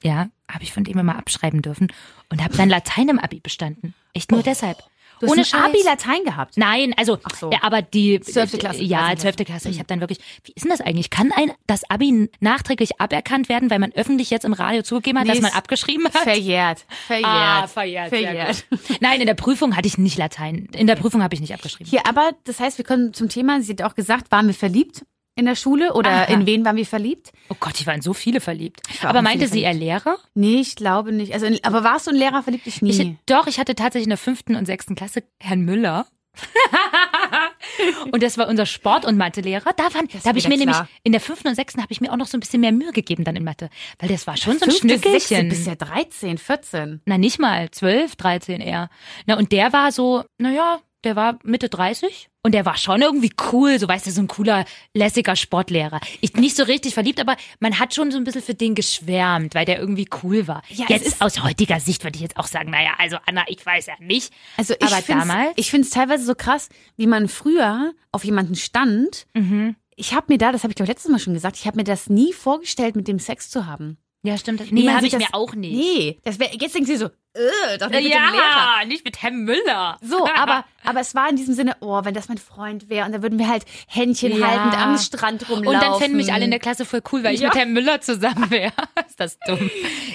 ja, 0.03 0.29
habe 0.51 0.63
ich 0.65 0.73
von 0.73 0.85
dem 0.85 0.99
immer 0.99 1.17
abschreiben 1.17 1.61
dürfen 1.63 1.89
und 2.31 2.43
habe 2.43 2.57
dann 2.57 2.69
Latein 2.69 3.09
im 3.09 3.19
Abi 3.19 3.41
bestanden. 3.41 3.95
Echt 4.15 4.31
nur 4.31 4.43
deshalb. 4.43 4.79
Du 5.21 5.27
Ohne. 5.27 5.43
Abi 5.53 5.79
Latein 5.85 6.25
gehabt. 6.25 6.57
Nein, 6.57 6.95
also, 6.97 7.19
Ach 7.23 7.35
so. 7.37 7.51
ja, 7.51 7.59
aber 7.63 7.83
die 7.83 8.21
Zwölfte 8.21 8.59
Klasse, 8.59 8.83
Ja, 8.83 9.15
zwölfte 9.17 9.45
Klasse. 9.45 9.69
Ich 9.69 9.79
habe 9.79 9.87
dann 9.87 10.01
wirklich. 10.01 10.19
Wie 10.45 10.53
ist 10.55 10.63
denn 10.65 10.71
das 10.71 10.81
eigentlich? 10.81 11.11
Kann 11.11 11.33
ein 11.33 11.53
das 11.67 11.89
Abi 11.91 12.31
nachträglich 12.41 13.01
aberkannt 13.01 13.49
werden, 13.49 13.71
weil 13.71 13.79
man 13.79 13.93
öffentlich 13.93 14.31
jetzt 14.31 14.45
im 14.45 14.53
Radio 14.53 14.83
zugegeben 14.83 15.19
hat, 15.19 15.27
Nee, 15.27 15.33
dass 15.33 15.41
man 15.43 15.51
es- 15.51 15.57
abgeschrieben 15.57 16.05
hat? 16.07 16.17
Verjährt. 16.17 16.85
Verjährt. 17.07 17.27
Ah, 17.29 17.67
verjährt. 17.67 18.09
Verjährt. 18.11 18.65
Nein, 19.01 19.21
in 19.21 19.27
der 19.27 19.35
Prüfung 19.35 19.77
hatte 19.77 19.89
ich 19.89 19.99
nicht 19.99 20.19
Latein. 20.19 20.69
In 20.73 20.87
der 20.87 20.97
Prüfung 20.97 21.23
habe 21.23 21.35
ich 21.35 21.41
nicht 21.41 21.55
abgeschrieben. 21.55 21.91
Hier, 21.91 22.07
aber 22.07 22.33
das 22.45 22.61
heißt, 22.61 22.79
wir 22.79 22.85
können 22.85 23.13
zum 23.15 23.29
Thema, 23.29 23.61
sie 23.63 23.73
hat 23.73 23.83
auch 23.83 23.95
gesagt, 23.95 24.31
waren 24.31 24.47
wir 24.47 24.55
verliebt 24.55 25.05
in 25.38 25.46
der 25.46 25.55
Schule 25.55 25.94
oder 25.94 26.11
Aha. 26.11 26.24
in 26.24 26.46
wen 26.46 26.64
waren 26.64 26.77
wir 26.77 26.85
verliebt? 26.85 27.33
Oh 27.48 27.57
Gott, 27.61 27.81
ich 27.81 27.87
war 27.87 27.94
in 27.94 28.03
so 28.03 28.12
viele 28.12 28.40
verliebt. 28.40 28.81
Aber 29.03 29.20
in 29.20 29.24
meinte 29.24 29.46
sie, 29.46 29.62
er 29.62 29.72
Lehrer? 29.72 30.18
Nee, 30.35 30.57
ich 30.57 30.74
glaube 30.74 31.12
nicht. 31.12 31.33
Also, 31.33 31.46
aber 31.62 31.85
warst 31.85 32.09
du 32.09 32.11
ein 32.11 32.16
Lehrer 32.16 32.42
verliebt? 32.42 32.66
Ich 32.66 32.83
nie. 32.83 32.90
Ich, 32.90 33.16
doch, 33.27 33.46
ich 33.46 33.61
hatte 33.61 33.77
tatsächlich 33.77 34.07
in 34.07 34.11
der 34.11 34.18
fünften 34.18 34.57
und 34.57 34.66
sechsten 34.66 34.96
Klasse 34.96 35.22
Herrn 35.38 35.61
Müller. 35.61 36.07
und 38.12 38.22
das 38.22 38.37
war 38.37 38.48
unser 38.48 38.66
Sport- 38.66 39.05
und 39.05 39.16
Mathelehrer. 39.16 39.72
Da, 39.77 39.94
waren, 39.94 40.09
da 40.09 40.29
habe 40.29 40.38
ich 40.38 40.48
mir 40.48 40.57
nämlich, 40.57 40.77
klar. 40.77 40.88
in 41.05 41.12
der 41.12 41.20
fünften 41.20 41.48
und 41.48 41.55
sechsten 41.55 41.83
habe 41.83 41.92
ich 41.92 42.01
mir 42.01 42.12
auch 42.12 42.16
noch 42.16 42.27
so 42.27 42.37
ein 42.37 42.40
bisschen 42.40 42.61
mehr 42.61 42.72
Mühe 42.72 42.92
gegeben 42.92 43.24
dann 43.24 43.37
in 43.37 43.44
Mathe. 43.44 43.70
Weil 43.98 44.09
das 44.09 44.27
war 44.27 44.37
schon 44.37 44.59
so 44.59 44.64
ein 44.64 44.70
Schnückelchen. 44.72 45.48
bist 45.48 45.66
ja 45.66 45.77
13, 45.77 46.38
14. 46.38 47.01
Na, 47.07 47.16
nicht 47.16 47.38
mal, 47.38 47.70
12, 47.70 48.16
13 48.16 48.61
eher. 48.61 48.90
Na, 49.27 49.37
und 49.37 49.53
der 49.53 49.72
war 49.72 49.92
so, 49.92 50.24
naja, 50.38 50.81
der 51.05 51.15
war 51.17 51.39
Mitte 51.45 51.69
30 51.69 52.29
und 52.43 52.53
der 52.53 52.65
war 52.65 52.77
schon 52.77 53.01
irgendwie 53.03 53.31
cool, 53.53 53.79
so 53.79 53.87
weißt 53.87 54.07
du, 54.07 54.11
so 54.11 54.21
ein 54.21 54.29
cooler, 54.29 54.65
lässiger 54.95 55.37
Sportlehrer. 55.37 56.01
Ich 56.21 56.35
nicht 56.35 56.57
so 56.57 56.65
richtig 56.65 56.95
verliebt, 56.95 57.21
aber 57.21 57.37
man 57.61 57.79
hat 57.79 57.95
schon 57.95 58.11
so 58.11 58.19
ein 58.19 58.25
bisschen 58.25 58.43
für 58.43 58.55
den 58.55 58.75
geschwärmt, 58.75 59.55
weil 59.55 59.65
der 59.65 59.79
irgendwie 59.79 60.09
cool 60.23 60.49
war. 60.49 60.63
Ja, 60.71 60.87
jetzt 60.89 61.07
ist- 61.07 61.23
aus 61.23 61.43
heutiger 61.43 61.79
Sicht 61.81 62.03
würde 62.05 62.17
ich 62.17 62.23
jetzt 62.23 62.37
auch 62.37 62.47
sagen, 62.47 62.71
naja, 62.71 62.93
also 62.99 63.17
Anna, 63.27 63.45
ich 63.49 63.65
weiß 63.65 63.87
ja 63.87 63.95
nicht. 64.01 64.33
Also 64.57 64.75
ich 64.79 64.87
aber 64.93 65.01
damals, 65.07 65.53
ich 65.57 65.71
finde 65.71 65.87
es 65.87 65.91
teilweise 65.93 66.25
so 66.25 66.35
krass, 66.35 66.69
wie 66.97 67.07
man 67.07 67.29
früher 67.29 67.93
auf 68.13 68.25
jemanden 68.25 68.55
stand. 68.57 69.27
Mhm. 69.35 69.77
Ich 69.95 70.15
habe 70.15 70.27
mir 70.29 70.39
da, 70.39 70.53
das 70.53 70.63
habe 70.63 70.73
ich 70.73 70.77
glaube 70.77 70.91
letztes 70.91 71.11
Mal 71.11 71.19
schon 71.19 71.35
gesagt, 71.35 71.57
ich 71.59 71.67
habe 71.67 71.77
mir 71.77 71.85
das 71.85 72.09
nie 72.09 72.33
vorgestellt, 72.33 72.97
mit 72.97 73.09
dem 73.09 73.19
Sex 73.19 73.51
zu 73.51 73.67
haben. 73.67 73.99
ja 74.25 74.37
stimmt, 74.37 74.73
nee, 74.73 74.89
habe 74.91 75.07
ich 75.07 75.13
das- 75.13 75.21
mir 75.21 75.29
auch 75.35 75.55
nicht. 75.55 75.75
Nee, 75.77 76.19
das 76.25 76.39
wär, 76.41 76.51
jetzt 76.59 76.75
denkt 76.75 76.89
sie 76.89 76.97
so, 76.97 77.09
äh, 77.38 77.79
doch 77.79 77.88
nicht 77.90 78.03
mit 78.05 78.12
dem 78.12 78.22
Lehrer. 78.33 78.35
ja, 78.81 78.85
nicht 78.87 79.05
mit 79.05 79.22
Herrn 79.22 79.37
Müller. 79.44 79.96
So, 80.03 80.27
aber, 80.37 80.64
aber 80.85 81.01
es 81.01 81.14
war 81.14 81.29
in 81.31 81.37
diesem 81.37 81.55
Sinne, 81.55 81.77
oh, 81.81 82.01
wenn 82.05 82.14
das 82.14 82.29
mein 82.29 82.38
Freund 82.38 82.88
wäre 82.88 83.07
und 83.07 83.12
dann 83.12 83.22
würden 83.22 83.38
wir 83.38 83.48
halt 83.48 83.64
Händchen 83.87 84.37
Ja. 84.38 84.46
haltend 84.48 84.79
am 84.81 84.98
Strand 84.98 85.48
rumlaufen. 85.48 85.68
Und 85.68 85.83
dann 85.83 85.98
fänden 85.98 86.16
mich 86.16 86.33
alle 86.33 86.44
in 86.44 86.51
der 86.51 86.61
Klasse 86.61 86.85
voll 86.85 87.03
cool, 87.12 87.22
weil 87.24 87.35
ich 87.35 87.40
Ja. 87.40 87.48
mit 87.48 87.57
Herrn 87.57 87.72
Müller 87.72 88.01
zusammen 88.01 88.51
wäre. 88.51 88.72
ist 89.09 89.18
das 89.20 89.38
dumm. 89.46 89.70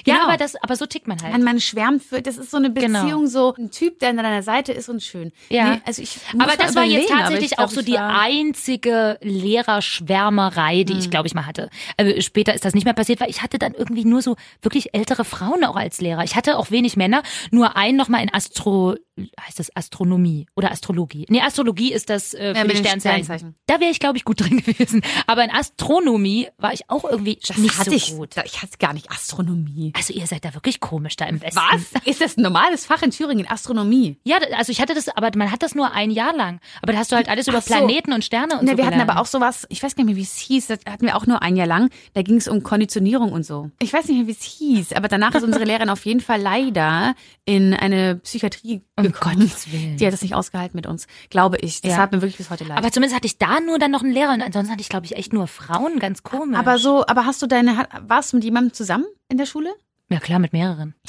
Ja, 0.05 0.15
Genau. 0.15 0.27
aber 0.27 0.37
das, 0.37 0.55
aber 0.61 0.75
so 0.75 0.85
tickt 0.85 1.07
man 1.07 1.21
halt. 1.21 1.31
man, 1.31 1.43
man 1.43 1.59
schwärmt 1.59 2.03
für, 2.03 2.21
das 2.21 2.37
ist 2.37 2.51
so 2.51 2.57
eine 2.57 2.71
Genau. 2.73 3.01
Beziehung, 3.03 3.27
so 3.27 3.53
ein 3.57 3.71
Typ, 3.71 3.99
der 3.99 4.09
an 4.09 4.17
deiner 4.17 4.43
Seite 4.43 4.73
ist 4.73 4.89
und 4.89 5.01
schön. 5.03 5.31
Ja. 5.49 5.71
Nee, 5.75 5.81
also 5.85 6.01
ich 6.01 6.17
Aber 6.37 6.55
das 6.57 6.75
war 6.75 6.83
jetzt 6.83 7.09
tatsächlich 7.09 7.51
ich 7.51 7.57
glaub, 7.57 7.67
auch 7.67 7.71
so 7.71 7.79
ich 7.81 7.85
die 7.85 7.93
war- 7.93 8.19
einzige 8.19 9.17
Lehrerschwärmerei, 9.21 10.83
die 10.83 10.97
ich, 10.97 11.09
glaube 11.09 11.27
ich, 11.27 11.33
mal 11.35 11.45
hatte. 11.45 11.69
Also 11.97 12.19
später 12.21 12.53
ist 12.53 12.65
das 12.65 12.73
nicht 12.73 12.85
mehr 12.85 12.93
passiert, 12.93 13.19
weil 13.19 13.29
ich 13.29 13.41
hatte 13.41 13.59
dann 13.59 13.73
irgendwie 13.73 14.05
nur 14.05 14.21
so 14.21 14.35
wirklich 14.61 14.93
ältere 14.93 15.25
Frauen 15.25 15.63
auch 15.63 15.75
als 15.75 16.01
Lehrer. 16.01 16.23
Ich 16.23 16.35
hatte 16.35 16.57
auch 16.57 16.71
wenig 16.71 16.95
Männer, 16.97 17.12
nur 17.51 17.75
einen 17.75 17.97
nochmal 17.97 18.23
in 18.23 18.33
Astro, 18.33 18.95
heißt 19.39 19.59
das 19.59 19.75
Astronomie 19.75 20.47
oder 20.55 20.71
Astrologie? 20.71 21.25
Nee, 21.29 21.41
Astrologie 21.41 21.93
ist 21.93 22.09
das 22.09 22.33
äh, 22.33 22.53
für 22.55 22.61
Ja, 22.61 22.63
die 22.65 22.75
Sternzeichen. 22.77 23.23
Sternzeichen. 23.25 23.55
Da 23.67 23.79
wäre 23.79 23.91
ich, 23.91 23.99
glaube 23.99 24.17
ich, 24.17 24.25
gut 24.25 24.39
drin 24.41 24.57
gewesen. 24.63 25.01
Aber 25.27 25.43
in 25.43 25.51
Astronomie 25.51 26.47
war 26.57 26.73
ich 26.73 26.89
auch 26.89 27.03
irgendwie 27.03 27.39
Das 27.47 27.57
nicht 27.57 27.77
hatte 27.77 27.89
so 27.91 27.95
ich, 27.95 28.15
gut. 28.15 28.35
Ich 28.45 28.61
hatte 28.61 28.77
gar 28.79 28.93
nicht 28.93 29.11
Astronomie. 29.11 29.93
Also 29.95 30.13
ihr 30.13 30.25
seid 30.27 30.45
da 30.45 30.53
wirklich 30.53 30.79
komisch 30.79 31.15
da 31.15 31.25
im 31.25 31.41
Westen. 31.41 31.59
Was? 31.71 32.01
Ist 32.05 32.21
das 32.21 32.37
ein 32.37 32.41
normales 32.41 32.85
Fach 32.85 33.01
in 33.03 33.11
Thüringen, 33.11 33.47
Astronomie? 33.47 34.17
Ja, 34.23 34.37
also 34.57 34.71
ich 34.71 34.81
hatte 34.81 34.93
das, 34.93 35.09
aber 35.09 35.29
man 35.37 35.51
hat 35.51 35.61
das 35.63 35.75
nur 35.75 35.91
ein 35.93 36.11
Jahr 36.11 36.35
lang. 36.35 36.59
Aber 36.81 36.93
da 36.93 36.99
hast 36.99 37.11
du 37.11 37.15
halt 37.15 37.29
alles 37.29 37.47
über 37.47 37.59
Ach 37.59 37.63
so. 37.63 37.73
Planeten 37.73 38.13
und 38.13 38.23
Sterne 38.25 38.59
und 38.59 38.65
Ne, 38.65 38.71
so 38.71 38.77
wir 38.77 38.85
hatten 38.85 38.93
gelernt. 38.93 39.11
aber 39.11 39.21
auch 39.21 39.25
sowas, 39.25 39.65
ich 39.69 39.83
weiß 39.83 39.95
gar 39.95 40.03
nicht 40.03 40.13
mehr, 40.13 40.17
wie 40.19 40.25
es 40.25 40.37
hieß, 40.37 40.67
das 40.67 40.79
hatten 40.87 41.05
wir 41.05 41.15
auch 41.15 41.25
nur 41.27 41.41
ein 41.41 41.55
Jahr 41.55 41.67
lang. 41.67 41.89
Da 42.13 42.21
ging 42.21 42.37
es 42.37 42.47
um 42.47 42.63
Konditionierung 42.63 43.31
und 43.31 43.45
so. 43.45 43.69
Ich 43.79 43.93
weiß 43.93 44.07
nicht 44.07 44.17
mehr, 44.17 44.27
wie 44.27 44.31
es 44.31 44.43
hieß, 44.43 44.93
aber 44.93 45.07
danach 45.07 45.35
ist 45.35 45.43
unsere 45.43 45.63
Lehrerin 45.65 45.89
auf 45.89 46.05
jeden 46.05 46.21
Fall 46.21 46.41
leider 46.41 47.15
in 47.45 47.73
eine 47.73 48.15
Psychiatrie 48.17 48.81
Gekommen. 49.03 49.39
Gottes 49.39 49.71
Willen. 49.71 49.97
Die 49.97 50.05
hat 50.05 50.13
das 50.13 50.21
nicht 50.21 50.33
ausgehalten 50.35 50.75
mit 50.75 50.87
uns, 50.87 51.07
glaube 51.29 51.57
ich. 51.57 51.81
Das 51.81 51.91
Ja. 51.91 51.97
hat 51.97 52.11
mir 52.11 52.21
wirklich 52.21 52.37
bis 52.37 52.49
heute 52.49 52.63
leid. 52.63 52.77
Aber 52.77 52.91
zumindest 52.91 53.15
hatte 53.15 53.27
ich 53.27 53.37
da 53.37 53.59
nur 53.59 53.79
dann 53.79 53.91
noch 53.91 54.03
einen 54.03 54.13
Lehrer 54.13 54.33
und 54.33 54.41
ansonsten 54.41 54.71
hatte 54.71 54.81
ich, 54.81 54.89
glaube 54.89 55.05
ich, 55.05 55.15
echt 55.15 55.33
nur 55.33 55.47
Frauen, 55.47 55.99
ganz 55.99 56.23
komisch. 56.23 56.57
aber 56.57 56.77
so, 56.79 57.05
aber 57.07 57.25
hast 57.25 57.41
du 57.41 57.47
deine, 57.47 57.87
warst 58.07 58.33
du 58.33 58.37
mit 58.37 58.43
jemandem 58.43 58.73
zusammen 58.73 59.05
in 59.29 59.37
der 59.37 59.45
Schule? 59.45 59.73
Ja 60.09 60.19
klar, 60.19 60.39
mit 60.39 60.53
mehreren. 60.53 60.95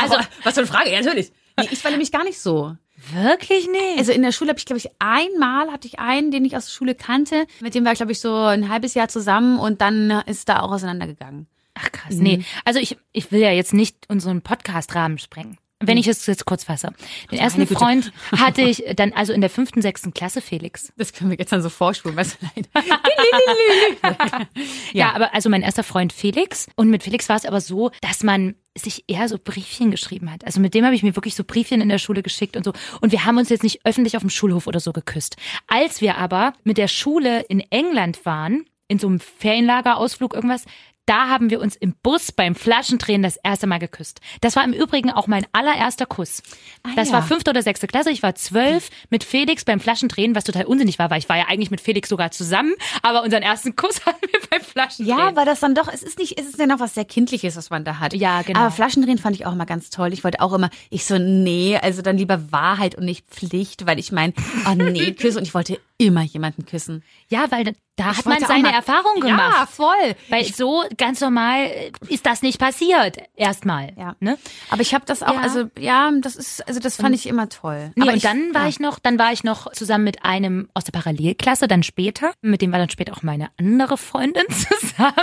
Also, 0.00 0.14
was 0.44 0.54
für 0.54 0.60
eine 0.60 0.68
Frage, 0.68 0.92
ja, 0.92 1.00
natürlich. 1.00 1.32
Nee, 1.58 1.66
ich 1.72 1.82
war 1.82 1.90
nämlich 1.90 2.12
gar 2.12 2.22
nicht 2.22 2.38
so. 2.38 2.76
Wirklich 3.12 3.66
nicht. 3.68 3.98
Also 3.98 4.12
in 4.12 4.22
der 4.22 4.30
Schule 4.30 4.50
habe 4.50 4.58
ich, 4.60 4.66
glaube 4.66 4.78
ich, 4.78 4.88
einmal 5.00 5.72
hatte 5.72 5.88
ich 5.88 5.98
einen, 5.98 6.30
den 6.30 6.44
ich 6.44 6.56
aus 6.56 6.66
der 6.66 6.72
Schule 6.72 6.94
kannte. 6.94 7.46
Mit 7.60 7.74
dem 7.74 7.84
war 7.84 7.90
ich, 7.92 7.98
glaube 7.98 8.12
ich, 8.12 8.20
so 8.20 8.32
ein 8.36 8.68
halbes 8.68 8.94
Jahr 8.94 9.08
zusammen 9.08 9.58
und 9.58 9.80
dann 9.80 10.10
ist 10.26 10.48
da 10.48 10.60
auch 10.60 10.70
auseinandergegangen. 10.70 11.48
Ach 11.74 11.90
krass, 11.90 12.14
nee. 12.14 12.44
Also 12.64 12.78
ich, 12.80 12.96
ich 13.12 13.30
will 13.32 13.40
ja 13.40 13.50
jetzt 13.50 13.74
nicht 13.74 13.96
unseren 14.08 14.42
Podcast-Rahmen 14.42 15.18
sprengen. 15.18 15.58
Wenn 15.80 15.96
ich 15.96 16.08
es 16.08 16.26
jetzt 16.26 16.44
kurz 16.44 16.64
fasse. 16.64 16.92
Den 17.30 17.38
ersten. 17.38 17.66
Freund 17.68 18.12
hatte 18.32 18.62
ich 18.62 18.84
dann 18.96 19.12
also 19.12 19.32
in 19.32 19.40
der 19.40 19.50
fünften, 19.50 19.80
sechsten 19.80 20.12
Klasse, 20.12 20.40
Felix. 20.40 20.92
Das 20.96 21.12
können 21.12 21.30
wir 21.30 21.38
jetzt 21.38 21.52
dann 21.52 21.62
so 21.62 21.68
vorspulen, 21.68 22.16
weißt 22.16 22.38
du, 22.40 22.46
leid. 22.46 22.68
Ja, 24.92 25.12
aber 25.12 25.34
also 25.34 25.48
mein 25.48 25.62
erster 25.62 25.84
Freund 25.84 26.12
Felix. 26.12 26.66
Und 26.74 26.90
mit 26.90 27.04
Felix 27.04 27.28
war 27.28 27.36
es 27.36 27.44
aber 27.44 27.60
so, 27.60 27.90
dass 28.00 28.22
man 28.24 28.56
sich 28.76 29.04
eher 29.06 29.28
so 29.28 29.38
Briefchen 29.38 29.90
geschrieben 29.90 30.32
hat. 30.32 30.44
Also 30.44 30.60
mit 30.60 30.74
dem 30.74 30.84
habe 30.84 30.94
ich 30.94 31.02
mir 31.02 31.16
wirklich 31.16 31.34
so 31.34 31.44
Briefchen 31.44 31.80
in 31.80 31.88
der 31.88 31.98
Schule 31.98 32.22
geschickt 32.22 32.56
und 32.56 32.64
so. 32.64 32.72
Und 33.00 33.12
wir 33.12 33.24
haben 33.24 33.38
uns 33.38 33.48
jetzt 33.48 33.62
nicht 33.62 33.84
öffentlich 33.84 34.16
auf 34.16 34.22
dem 34.22 34.30
Schulhof 34.30 34.66
oder 34.66 34.80
so 34.80 34.92
geküsst. 34.92 35.36
Als 35.68 36.00
wir 36.00 36.16
aber 36.16 36.54
mit 36.64 36.78
der 36.78 36.88
Schule 36.88 37.40
in 37.42 37.60
England 37.70 38.24
waren, 38.24 38.64
in 38.88 38.98
so 38.98 39.06
einem 39.06 39.20
Ferienlagerausflug 39.20 40.34
irgendwas, 40.34 40.64
da 41.08 41.28
haben 41.28 41.48
wir 41.48 41.60
uns 41.60 41.74
im 41.74 41.94
Bus 42.02 42.32
beim 42.32 42.54
Flaschendrehen 42.54 43.22
das 43.22 43.36
erste 43.36 43.66
Mal 43.66 43.78
geküsst. 43.78 44.20
Das 44.42 44.56
war 44.56 44.64
im 44.64 44.74
Übrigen 44.74 45.10
auch 45.10 45.26
mein 45.26 45.46
allererster 45.52 46.04
Kuss. 46.04 46.42
Ah, 46.82 46.90
das 46.96 47.08
ja. 47.08 47.14
war 47.14 47.22
fünfte 47.22 47.50
oder 47.50 47.62
sechste 47.62 47.86
Klasse. 47.86 48.10
Ich 48.10 48.22
war 48.22 48.34
zwölf 48.34 48.90
mit 49.08 49.24
Felix 49.24 49.64
beim 49.64 49.80
Flaschendrehen, 49.80 50.34
was 50.34 50.44
total 50.44 50.66
unsinnig 50.66 50.98
war, 50.98 51.10
weil 51.10 51.18
ich 51.18 51.28
war 51.28 51.38
ja 51.38 51.46
eigentlich 51.48 51.70
mit 51.70 51.80
Felix 51.80 52.10
sogar 52.10 52.30
zusammen, 52.30 52.74
aber 53.02 53.22
unseren 53.22 53.42
ersten 53.42 53.74
Kuss 53.74 54.04
hatten 54.06 54.26
wir 54.30 54.40
beim 54.50 54.60
Flaschendrehen. 54.60 55.18
Ja, 55.18 55.34
weil 55.34 55.46
das 55.46 55.60
dann 55.60 55.74
doch, 55.74 55.88
es 55.92 56.02
ist 56.02 56.18
nicht, 56.18 56.38
es 56.38 56.46
ist 56.46 56.58
ja 56.58 56.66
noch 56.66 56.80
was 56.80 56.94
sehr 56.94 57.06
Kindliches, 57.06 57.56
was 57.56 57.70
man 57.70 57.84
da 57.84 57.98
hat. 57.98 58.12
Ja, 58.12 58.42
genau. 58.42 58.60
Aber 58.60 58.70
Flaschendrehen 58.70 59.18
fand 59.18 59.34
ich 59.34 59.46
auch 59.46 59.52
immer 59.52 59.66
ganz 59.66 59.88
toll. 59.88 60.12
Ich 60.12 60.24
wollte 60.24 60.40
auch 60.40 60.52
immer, 60.52 60.68
ich 60.90 61.06
so, 61.06 61.18
nee, 61.18 61.78
also 61.80 62.02
dann 62.02 62.18
lieber 62.18 62.52
Wahrheit 62.52 62.94
und 62.96 63.04
nicht 63.04 63.26
Pflicht, 63.28 63.86
weil 63.86 63.98
ich 63.98 64.12
meine, 64.12 64.34
oh 64.70 64.74
nee, 64.74 65.12
küsse 65.18 65.38
und 65.38 65.44
ich 65.44 65.54
wollte 65.54 65.80
immer 65.98 66.22
jemanden 66.22 66.64
küssen. 66.64 67.02
Ja, 67.28 67.50
weil 67.50 67.64
da- 67.64 67.72
Ich 68.12 68.18
hat 68.18 68.26
man 68.26 68.38
seine 68.38 68.72
Erfahrung 68.72 69.16
Ja, 69.16 69.30
gemacht. 69.30 69.68
voll. 69.70 70.14
Weil 70.28 70.44
so 70.44 70.84
ganz 70.96 71.20
normal 71.20 71.64
äh, 71.66 71.90
ist 72.08 72.24
das 72.24 72.42
nicht 72.42 72.60
passiert. 72.60 73.16
Erstmal. 73.34 73.92
Ja. 73.98 74.14
Ne? 74.20 74.38
Aber 74.70 74.82
ich 74.82 74.94
habe 74.94 75.04
das 75.04 75.24
auch, 75.24 75.34
Ja. 75.34 75.40
also 75.40 75.64
ja, 75.76 76.10
das 76.20 76.36
ist, 76.36 76.66
also 76.68 76.78
das 76.78 76.94
fand 76.96 77.16
ich 77.16 77.26
immer 77.26 77.48
toll. 77.48 77.90
Nee, 77.96 78.02
Aber 78.02 78.12
und 78.12 78.24
dann 78.24 78.54
war 78.54 78.62
ja. 78.62 78.68
ich 78.68 78.78
noch, 78.78 79.00
dann 79.00 79.18
war 79.18 79.32
ich 79.32 79.42
noch 79.42 79.72
zusammen 79.72 80.04
mit 80.04 80.24
einem 80.24 80.70
aus 80.74 80.84
der 80.84 80.92
Parallelklasse, 80.92 81.66
dann 81.66 81.82
später. 81.82 82.32
Mit 82.40 82.62
dem 82.62 82.70
war 82.70 82.78
dann 82.78 82.90
später 82.90 83.12
auch 83.14 83.22
meine 83.24 83.50
andere 83.58 83.98
Freundin 83.98 84.44
zusammen. 84.48 85.14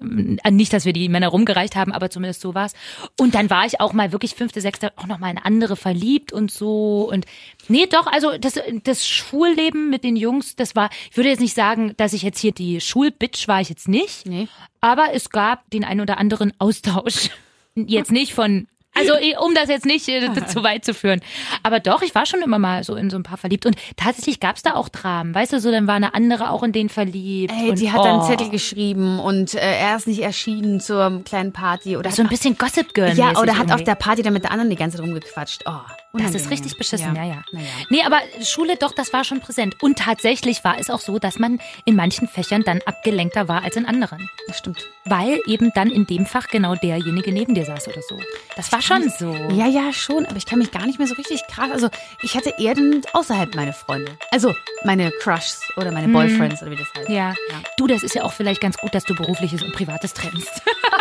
Äh, 0.00 0.50
Nicht, 0.50 0.72
dass 0.72 0.84
wir 0.84 0.92
die 0.92 1.08
Männer 1.08 1.28
rumgereicht 1.28 1.76
haben, 1.76 1.92
aber 1.92 2.10
zumindest 2.10 2.40
so 2.40 2.54
war's. 2.54 2.74
Und 3.18 3.34
dann 3.34 3.50
war 3.50 3.66
ich 3.66 3.80
auch 3.80 3.92
mal 3.92 4.12
wirklich 4.12 4.34
fünfte, 4.34 4.60
sechste 4.60 4.92
auch 4.96 5.06
noch 5.06 5.18
mal 5.18 5.30
in 5.30 5.38
andere 5.38 5.76
verliebt 5.76 6.32
und 6.32 6.50
so. 6.50 7.08
Und 7.10 7.26
nee, 7.68 7.86
doch, 7.86 8.06
also 8.06 8.36
das, 8.38 8.60
das 8.84 9.06
Schulleben 9.06 9.90
mit 9.90 10.04
den 10.04 10.16
Jungs, 10.16 10.56
das 10.56 10.76
war, 10.76 10.90
ich 11.10 11.16
würde 11.16 11.30
jetzt 11.30 11.40
nicht 11.40 11.54
sagen, 11.54 11.94
dass 11.96 12.12
ich 12.12 12.22
jetzt 12.22 12.40
hier 12.40 12.52
die 12.52 12.80
Schulbitch 12.80 13.48
war 13.48 13.60
ich 13.60 13.68
jetzt 13.68 13.88
nicht. 13.88 14.26
Nee. 14.26 14.48
Aber 14.80 15.12
es 15.12 15.30
gab 15.30 15.68
den 15.70 15.84
einen 15.84 16.00
oder 16.00 16.18
anderen 16.18 16.52
Austausch. 16.58 17.30
Jetzt 17.76 18.10
nicht 18.10 18.34
von 18.34 18.66
Also 19.00 19.14
eh, 19.14 19.36
um 19.36 19.54
das 19.54 19.68
jetzt 19.68 19.86
nicht 19.86 20.08
äh, 20.08 20.30
zu 20.46 20.62
weit 20.62 20.84
zu 20.84 20.94
führen. 20.94 21.20
Aber 21.62 21.80
doch, 21.80 22.02
ich 22.02 22.14
war 22.14 22.26
schon 22.26 22.42
immer 22.42 22.58
mal 22.58 22.84
so 22.84 22.94
in 22.94 23.10
so 23.10 23.16
ein 23.16 23.22
paar 23.22 23.38
verliebt. 23.38 23.66
Und 23.66 23.76
tatsächlich 23.96 24.40
gab's 24.40 24.62
da 24.62 24.74
auch 24.74 24.88
Dramen. 24.88 25.34
Weißt 25.34 25.52
du, 25.52 25.60
so 25.60 25.70
dann 25.70 25.86
war 25.86 25.94
eine 25.94 26.14
andere 26.14 26.50
auch 26.50 26.62
in 26.62 26.72
den 26.72 26.88
verliebt. 26.88 27.52
Ey, 27.52 27.70
und, 27.70 27.80
die 27.80 27.90
hat 27.90 28.04
dann 28.04 28.14
einen 28.14 28.22
oh, 28.22 28.26
Zettel 28.26 28.50
geschrieben 28.50 29.18
und 29.18 29.54
äh, 29.54 29.58
er 29.58 29.96
ist 29.96 30.06
nicht 30.06 30.22
erschienen 30.22 30.80
zur 30.80 31.22
kleinen 31.24 31.52
Party. 31.52 31.96
Oder 31.96 32.10
So 32.10 32.22
ein 32.22 32.28
bisschen 32.28 32.56
Gossip 32.56 32.94
Girl. 32.94 33.12
Ja, 33.14 33.38
oder 33.38 33.56
hat 33.58 33.66
auf 33.66 33.70
irgendwie. 33.70 33.84
der 33.84 33.94
Party 33.94 34.22
dann 34.22 34.32
mit 34.32 34.44
der 34.44 34.52
anderen 34.52 34.70
die 34.70 34.76
ganze 34.76 34.96
Zeit 34.96 35.06
rumgequatscht. 35.06 35.62
Oh, 35.66 35.80
Das 36.12 36.34
ist 36.34 36.50
richtig 36.50 36.76
beschissen, 36.76 37.14
ja, 37.14 37.24
ja. 37.24 37.42
Naja. 37.52 37.66
Nee, 37.88 38.02
aber 38.04 38.18
Schule, 38.42 38.76
doch, 38.76 38.92
das 38.92 39.12
war 39.12 39.22
schon 39.22 39.40
präsent. 39.40 39.76
Und 39.80 39.98
tatsächlich 39.98 40.64
war 40.64 40.78
es 40.78 40.90
auch 40.90 41.00
so, 41.00 41.20
dass 41.20 41.38
man 41.38 41.60
in 41.84 41.94
manchen 41.94 42.26
Fächern 42.26 42.62
dann 42.64 42.80
abgelenkter 42.84 43.46
war 43.46 43.62
als 43.62 43.76
in 43.76 43.86
anderen. 43.86 44.28
Das 44.48 44.58
stimmt. 44.58 44.88
Weil 45.04 45.40
eben 45.46 45.70
dann 45.74 45.88
in 45.88 46.06
dem 46.06 46.26
Fach 46.26 46.48
genau 46.48 46.74
derjenige 46.74 47.32
neben 47.32 47.54
dir 47.54 47.64
saß 47.64 47.88
oder 47.88 48.02
so. 48.02 48.18
Das 48.56 48.72
war 48.72 48.82
schon 48.82 49.08
so. 49.18 49.32
Ja, 49.52 49.66
ja, 49.66 49.92
schon, 49.92 50.26
aber 50.26 50.36
ich 50.36 50.46
kann 50.46 50.58
mich 50.58 50.72
gar 50.72 50.84
nicht 50.84 50.98
mehr 50.98 51.06
so 51.06 51.14
richtig 51.14 51.42
krass. 51.46 51.70
Also, 51.70 51.88
ich 52.22 52.34
hatte 52.36 52.54
eher 52.58 52.74
dann 52.74 53.02
außerhalb 53.12 53.54
meine 53.54 53.72
Freunde. 53.72 54.10
Also, 54.32 54.54
meine 54.84 55.12
Crushs 55.12 55.60
oder 55.76 55.92
meine 55.92 56.08
Boyfriends 56.08 56.60
oder 56.62 56.72
wie 56.72 56.76
das 56.76 56.88
heißt. 56.96 57.08
Hm. 57.08 57.14
Ja. 57.14 57.34
Du, 57.76 57.86
das 57.86 58.02
ist 58.02 58.14
ja 58.16 58.24
auch 58.24 58.32
vielleicht 58.32 58.60
ganz 58.60 58.76
gut, 58.78 58.94
dass 58.94 59.04
du 59.04 59.14
berufliches 59.14 59.62
und 59.62 59.72
privates 59.72 60.12
trennst. 60.12 60.62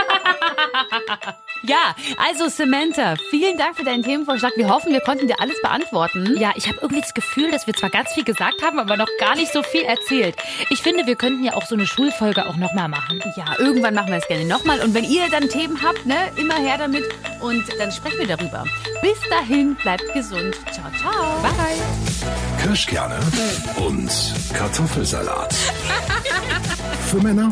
Ja, 1.61 1.93
also 2.17 2.47
Samantha, 2.47 3.15
vielen 3.29 3.57
Dank 3.57 3.75
für 3.75 3.83
deinen 3.83 4.01
Themenvorschlag. 4.01 4.53
Wir 4.55 4.69
hoffen, 4.69 4.93
wir 4.93 5.01
konnten 5.01 5.27
dir 5.27 5.41
alles 5.41 5.61
beantworten. 5.61 6.37
Ja, 6.37 6.53
ich 6.55 6.67
habe 6.67 6.77
irgendwie 6.81 7.01
das 7.01 7.13
Gefühl, 7.13 7.51
dass 7.51 7.67
wir 7.67 7.73
zwar 7.73 7.89
ganz 7.89 8.13
viel 8.13 8.23
gesagt 8.23 8.63
haben, 8.63 8.79
aber 8.79 8.95
noch 8.95 9.09
gar 9.19 9.35
nicht 9.35 9.51
so 9.51 9.61
viel 9.61 9.81
erzählt. 9.81 10.35
Ich 10.69 10.81
finde, 10.81 11.05
wir 11.05 11.15
könnten 11.15 11.43
ja 11.43 11.55
auch 11.55 11.65
so 11.65 11.75
eine 11.75 11.85
Schulfolge 11.85 12.47
auch 12.47 12.55
nochmal 12.55 12.87
machen. 12.87 13.21
Ja, 13.35 13.45
irgendwann 13.57 13.93
machen 13.93 14.11
wir 14.11 14.19
es 14.19 14.27
gerne 14.27 14.45
nochmal. 14.45 14.79
Und 14.79 14.93
wenn 14.93 15.03
ihr 15.03 15.29
dann 15.29 15.49
Themen 15.49 15.81
habt, 15.83 16.05
ne, 16.05 16.31
immer 16.37 16.55
her 16.55 16.77
damit 16.77 17.03
und 17.41 17.65
dann 17.77 17.91
sprechen 17.91 18.19
wir 18.19 18.37
darüber. 18.37 18.63
Bis 19.01 19.19
dahin, 19.29 19.75
bleibt 19.75 20.13
gesund. 20.13 20.55
Ciao, 20.71 20.89
ciao. 20.97 21.41
Bye. 21.41 22.63
Kirschkerne 22.63 23.19
und 23.77 24.11
Kartoffelsalat. 24.53 25.53
Für 27.09 27.17
Männer 27.17 27.51